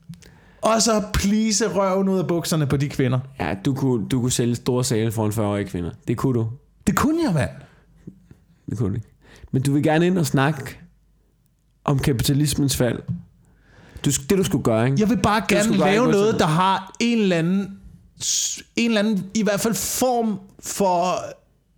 [0.61, 3.19] og så please røven ud af bukserne på de kvinder.
[3.39, 5.91] Ja, du kunne, du kunne sælge store sale for en 40-årig kvinder.
[6.07, 6.47] Det kunne du.
[6.87, 7.49] Det kunne jeg, mand.
[8.69, 9.07] Det kunne du ikke.
[9.51, 10.79] Men du vil gerne ind og snakke
[11.83, 12.99] om kapitalismens fald.
[14.05, 14.97] Du, det du skulle gøre, ikke?
[14.99, 16.39] Jeg vil bare gerne gøre lave ikke noget, sådan.
[16.39, 17.77] der har en eller anden,
[18.75, 21.15] en eller anden, i hvert fald form for,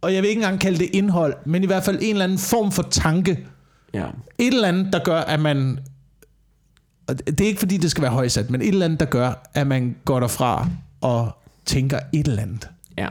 [0.02, 2.38] og jeg vil ikke engang kalde det indhold, men i hvert fald en eller anden
[2.38, 3.48] form for tanke.
[3.94, 4.06] Ja.
[4.38, 5.80] Et eller andet, der gør, at man,
[7.08, 9.50] og det er ikke fordi, det skal være højsat, men et eller andet, der gør,
[9.54, 10.68] at man går derfra
[11.02, 11.32] og
[11.66, 12.70] tænker et eller andet.
[12.98, 13.08] Ja.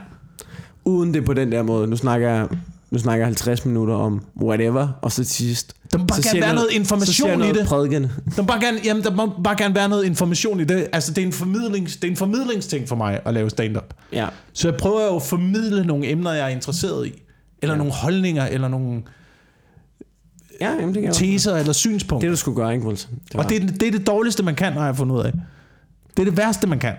[0.85, 1.87] Uden det på den der måde.
[1.87, 2.47] Nu snakker jeg,
[2.91, 5.73] nu snakker jeg 50 minutter om whatever, og så til sidst...
[5.91, 7.67] Der må bare gerne være noget så siger information jeg i noget det.
[7.67, 8.09] Prædikende.
[8.35, 10.87] Der må bare gerne, jamen, der må bare gerne være noget information i det.
[10.93, 13.93] Altså, det er en, formidlings, det er en formidlingsting for mig at lave stand-up.
[14.13, 14.27] Ja.
[14.53, 17.21] Så jeg prøver jo at formidle nogle emner, jeg er interesseret i.
[17.61, 17.77] Eller ja.
[17.77, 19.01] nogle holdninger, eller nogle
[20.61, 22.27] Ja, jamen, det teser, eller synspunkter.
[22.27, 23.11] Det du skulle gøre, ikke, Wilson?
[23.31, 25.31] Det Og det er, det er det dårligste, man kan, har jeg fundet ud af.
[26.17, 26.93] Det er det værste, man kan.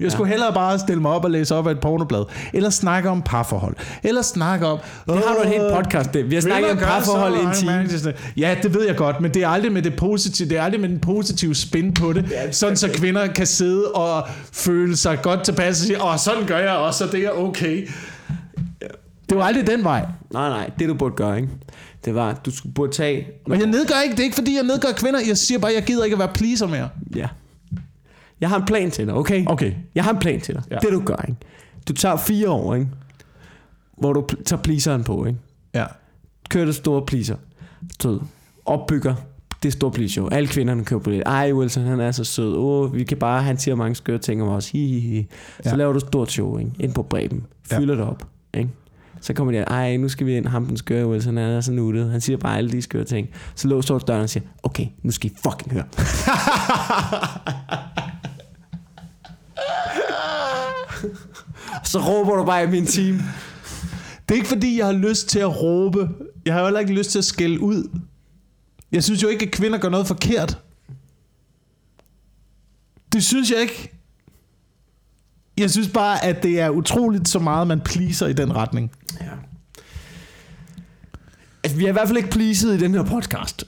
[0.00, 2.24] Jeg skulle hellere bare stille mig op og læse op af et pornoblad.
[2.52, 3.74] Eller snakke om parforhold.
[4.02, 4.78] Eller snakke om...
[5.06, 6.14] det har du et helt podcast.
[6.14, 6.30] Det.
[6.30, 8.14] Vi har snakket om parforhold i en time.
[8.36, 10.80] Ja, det ved jeg godt, men det er aldrig med det positive, det er aldrig
[10.80, 15.18] med den positive spin på det, Ja, sådan så kvinder kan sidde og føle sig
[15.22, 17.88] godt tilpas og sige, åh, sådan gør jeg også, og det er okay.
[19.28, 20.06] Det var aldrig den vej.
[20.32, 20.70] Nej, nej.
[20.78, 21.48] Det du burde gøre, ikke?
[22.04, 23.26] Det var, at du skulle burde tage...
[23.46, 25.20] Og jeg nedgør ikke, det er ikke fordi, jeg nedgør kvinder.
[25.28, 26.88] Jeg siger bare, jeg gider ikke at være pleaser mere.
[27.16, 27.28] Ja.
[28.40, 29.44] Jeg har en plan til dig, okay?
[29.46, 29.72] Okay.
[29.94, 30.62] Jeg har en plan til dig.
[30.70, 30.74] Ja.
[30.74, 30.78] Ja.
[30.80, 31.40] Det du gør, ikke?
[31.88, 32.88] Du tager fire år, ikke?
[33.98, 35.38] Hvor du tager pleaseren på, ikke?
[35.74, 35.86] Ja.
[36.50, 37.36] Kører det store pleaser.
[38.02, 38.20] Du
[38.64, 39.14] opbygger
[39.62, 40.28] det store pleaser show.
[40.28, 41.22] Alle kvinderne kører på det.
[41.26, 42.54] Ej, Wilson, han er så sød.
[42.56, 44.68] Åh, vi kan bare, han siger mange skøre ting om os.
[44.70, 45.22] Hi, hi, hi.
[45.22, 45.70] Så Ja.
[45.70, 45.76] ja.
[45.76, 46.70] laver du et stort show, ikke?
[46.78, 47.46] Ind på bredden.
[47.70, 47.78] Ja.
[47.78, 48.70] Fylder det op, ikke?
[49.20, 51.72] Så kommer de, ej, nu skal vi ind, ham den skøre Wilson, han er så
[51.72, 52.10] nuttet.
[52.10, 53.28] Han siger bare alle de skøre ting.
[53.54, 55.84] Så låser du døren og siger, okay, nu skal I fucking høre.
[61.84, 63.14] så råber du bare i min team.
[64.28, 66.08] Det er ikke fordi, jeg har lyst til at råbe.
[66.46, 67.98] Jeg har heller ikke lyst til at skælde ud.
[68.92, 70.58] Jeg synes jo ikke, at kvinder gør noget forkert.
[73.12, 73.99] Det synes jeg ikke.
[75.60, 78.90] Jeg synes bare, at det er utroligt så meget, man pleaser i den retning.
[79.20, 79.26] Ja.
[81.64, 83.64] Altså, vi har i hvert fald ikke pleaset i den her podcast.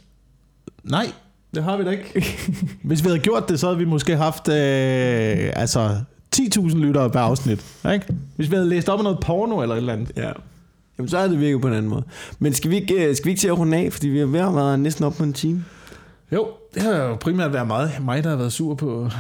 [0.84, 1.12] Nej,
[1.54, 2.24] det har vi da ikke.
[2.84, 6.00] Hvis vi havde gjort det, så havde vi måske haft øh, altså
[6.36, 7.64] 10.000 lyttere per afsnit.
[7.92, 8.06] Ikke?
[8.36, 10.12] Hvis vi havde læst op af noget porno eller et eller andet.
[10.16, 10.30] Ja.
[10.98, 12.02] Jamen, så er det virket på en anden måde.
[12.38, 14.26] Men skal vi ikke, øh, skal vi ikke til at runde af, fordi vi har
[14.26, 15.64] ved at være næsten op på en time?
[16.32, 19.10] Jo, det har jo primært været meget mig, der har været sur på...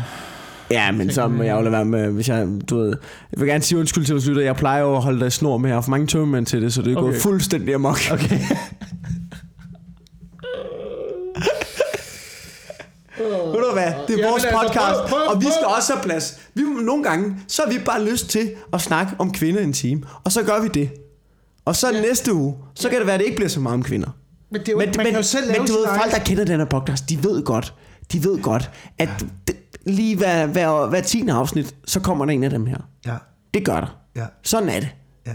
[0.70, 2.88] Ja, men så må jeg jo lade være med, hvis jeg, du ved,
[3.32, 4.42] jeg vil gerne sige undskyld til vores lytter.
[4.42, 6.62] Jeg plejer jo at holde dig i snor med, jeg har for mange tømmermænd til
[6.62, 7.10] det, så det er okay.
[7.10, 7.98] Gået fuldstændig amok.
[8.12, 8.38] Okay.
[13.18, 13.84] Ved du hvad?
[13.84, 16.38] Det er Jamen, vores altså, podcast, prøv- prøv- og vi skal også have plads.
[16.54, 20.02] Vi, nogle gange, så har vi bare lyst til at snakke om kvinder en time,
[20.24, 20.90] og så gør vi det.
[21.64, 22.00] Og så ja.
[22.00, 24.08] næste uge, så kan det være, at det ikke bliver så meget om kvinder.
[24.50, 25.86] Men det er jo, men, man men, kan jo selv lave men du sin ved,
[25.86, 27.74] folk, der kender den her podcast, de ved godt,
[28.12, 29.08] de ved godt, at
[29.46, 29.56] det,
[29.86, 31.28] lige hver, hver, hver 10.
[31.28, 32.76] afsnit, så kommer der en af dem her.
[33.06, 33.16] Ja,
[33.54, 33.96] Det gør der.
[34.16, 34.88] ja, Sådan er det.
[35.26, 35.32] ja.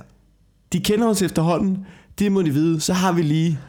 [0.74, 1.86] De kender os efterhånden,
[2.20, 3.60] det må de vide, så har vi lige...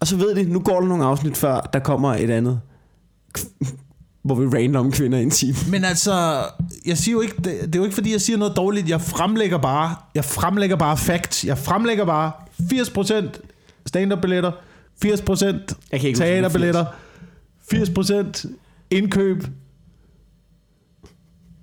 [0.00, 2.60] Og så ved de, nu går der nogle afsnit før, der kommer et andet,
[4.22, 5.54] hvor vi rander om kvinder i en time.
[5.70, 6.44] Men altså,
[6.86, 8.88] jeg siger jo ikke, det, det er jo ikke fordi, jeg siger noget dårligt.
[8.88, 11.44] Jeg fremlægger bare, jeg fremlægger bare facts.
[11.44, 12.32] Jeg fremlægger bare
[12.62, 13.40] 80%
[13.86, 14.52] stand-up-billetter,
[15.04, 15.44] 80%
[15.92, 16.84] Jeg kan ikke huske, teaterbilletter,
[17.74, 18.48] 80%
[18.90, 19.44] indkøb.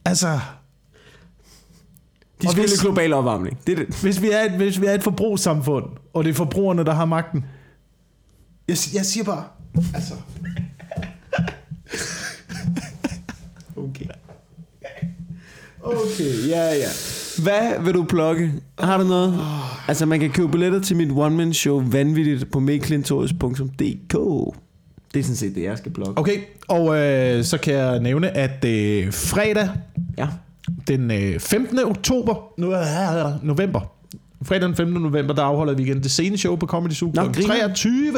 [0.05, 0.39] Altså,
[2.41, 3.59] De hvis- global opvarmning.
[3.67, 3.95] Det er det.
[4.01, 7.05] hvis vi, er et, hvis vi er et forbrugssamfund, og det er forbrugerne, der har
[7.05, 7.45] magten.
[8.67, 9.43] Jeg, jeg siger bare,
[9.93, 10.13] altså...
[13.77, 14.05] Okay.
[15.83, 16.87] Okay, ja, ja.
[17.43, 18.53] Hvad vil du plukke?
[18.79, 19.39] Har du noget?
[19.87, 24.15] Altså, man kan købe billetter til mit one-man show vanvittigt på meklintorius.dk.
[25.15, 26.13] Det er sådan set det, jeg skal plukke.
[26.19, 26.37] Okay,
[26.67, 29.69] og øh, så kan jeg nævne, at øh, fredag
[30.17, 30.27] Ja.
[30.87, 31.79] den øh, 15.
[31.79, 33.79] oktober, nu er november,
[34.43, 35.01] fredag den 15.
[35.01, 37.17] november, der afholder vi igen det sene show på Comedy Zoo kl.
[37.19, 37.47] griner.
[37.47, 38.13] 23.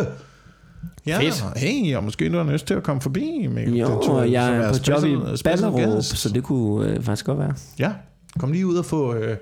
[1.08, 1.44] Ja, Fedt.
[1.58, 3.48] hey, og måske du har lyst til at komme forbi.
[3.50, 3.76] Mikkel.
[3.76, 7.40] Jo, Det og jeg er på job i Ballerup, så det kunne øh, faktisk godt
[7.40, 7.54] være.
[7.80, 7.92] Ja,
[8.38, 9.38] kom lige ud og få, øh,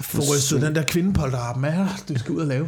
[0.00, 2.66] få rystet den der kvindepolterappen af her, du skal ud og lave.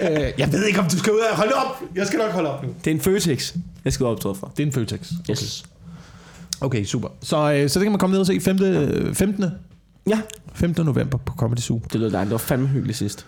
[0.00, 1.82] øh, jeg ved ikke, om du skal ud og holde op.
[1.94, 2.68] Jeg skal nok holde op nu.
[2.84, 3.54] Det er en Føtex,
[3.84, 4.52] jeg skal optræde for.
[4.56, 5.12] Det er en Føtex.
[5.30, 5.64] Yes.
[6.60, 7.08] Okay, super.
[7.22, 8.58] Så, øh, så det kan man komme ned og se 5.
[9.14, 9.44] 15.
[10.08, 10.20] Ja,
[10.54, 10.86] 15.
[10.86, 11.80] november på Comedy Zoo.
[11.92, 12.28] det lød dejligt.
[12.28, 13.26] Det var fandme hyggeligt sidst.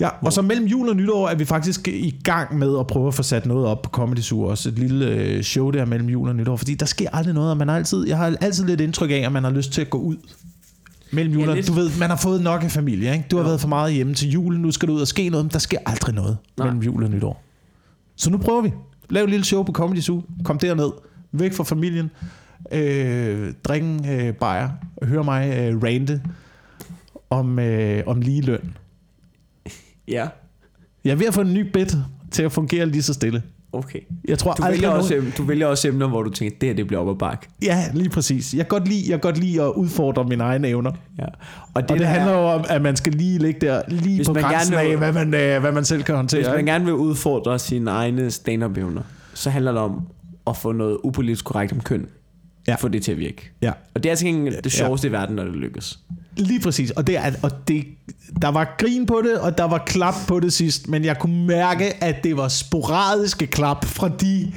[0.00, 3.08] Ja, og så mellem jul og nytår er vi faktisk i gang med at prøve
[3.08, 4.42] at få sat noget op på Comedy Zoo.
[4.42, 6.56] Også et lille øh, show der mellem jul og nytår.
[6.56, 9.14] Fordi der sker aldrig noget, og man har altid, jeg har altid lidt indtryk af,
[9.14, 10.16] at man har lyst til at gå ud
[11.12, 11.42] mellem jul.
[11.42, 11.66] Ja, Ja, lidt.
[11.68, 13.12] du ved, man har fået nok af familie.
[13.12, 13.24] Ikke?
[13.30, 13.48] Du har Jo.
[13.48, 14.60] været for meget hjemme til jul.
[14.60, 15.46] Nu skal du ud og ske noget.
[15.46, 16.66] Men der sker aldrig noget Nej.
[16.66, 17.42] mellem jul og nytår.
[18.16, 18.72] Så nu prøver vi.
[19.10, 20.22] Lav et lille show på Comedy Zoo.
[20.44, 20.90] Kom derned.
[21.32, 22.10] Væk fra familien.
[22.72, 24.68] Øh, drik en øh, bajer.
[25.02, 26.22] Hør mig øh, rante
[27.30, 28.76] om, øh, om lige løn.
[30.08, 30.28] Ja,
[31.04, 31.86] Jeg er ved at få en ny bed
[32.30, 33.42] til at fungere lige så stille.
[33.72, 33.98] Okay.
[34.28, 35.02] Jeg tror Du vælger, nogen...
[35.02, 37.14] også, em- du vælger også emner, hvor du tænker, det her det bliver op ad
[37.14, 37.48] bakke.
[37.62, 38.54] Ja, lige præcis.
[38.54, 40.92] Jeg kan godt lide, jeg kan godt lide at udfordre mine egne evner.
[41.18, 41.24] Ja.
[41.24, 41.32] Det
[41.74, 44.34] og det handler er- jo om, at man skal lige ligge der, lige Hvis på
[44.34, 46.40] grænsen gerne af, vil- hvad man, øh, hvad man selv kan håndtere.
[46.40, 46.70] Hvis man ikke?
[46.72, 49.02] gerne vil udfordre sine egne stand-up evner,
[49.34, 50.00] så handler det om
[50.46, 52.06] at få noget upolitisk korrekt om køn.
[52.66, 52.74] Ja.
[52.74, 53.50] Få det til at virke.
[53.62, 55.98] Ja, Og det er altså det sjoveste i verden, når det lykkes.
[56.36, 56.90] lige præcis.
[56.90, 57.84] Og, det er, og det,
[58.42, 61.46] der var grin på det, og der var klap på det sidst, men jeg kunne
[61.46, 64.52] mærke, at det var sporadiske klap fra de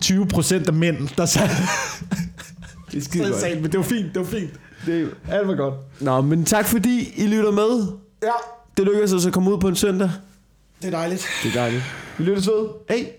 [0.00, 1.48] 20 procent af mænd, der sad
[2.92, 3.62] Det er skide godt.
[3.62, 4.50] Men det var fint, det var fint.
[4.86, 5.10] Det.
[5.28, 5.74] Alt var godt.
[6.00, 7.92] Nå, men tak fordi I lytter med.
[8.22, 8.28] Ja,
[8.76, 10.10] Det lykkedes os at komme ud på en søndag.
[10.82, 11.26] det er dejligt.
[11.42, 11.82] Det er dejligt.
[12.18, 12.68] Vi lyttes ved.
[12.88, 13.10] Hej.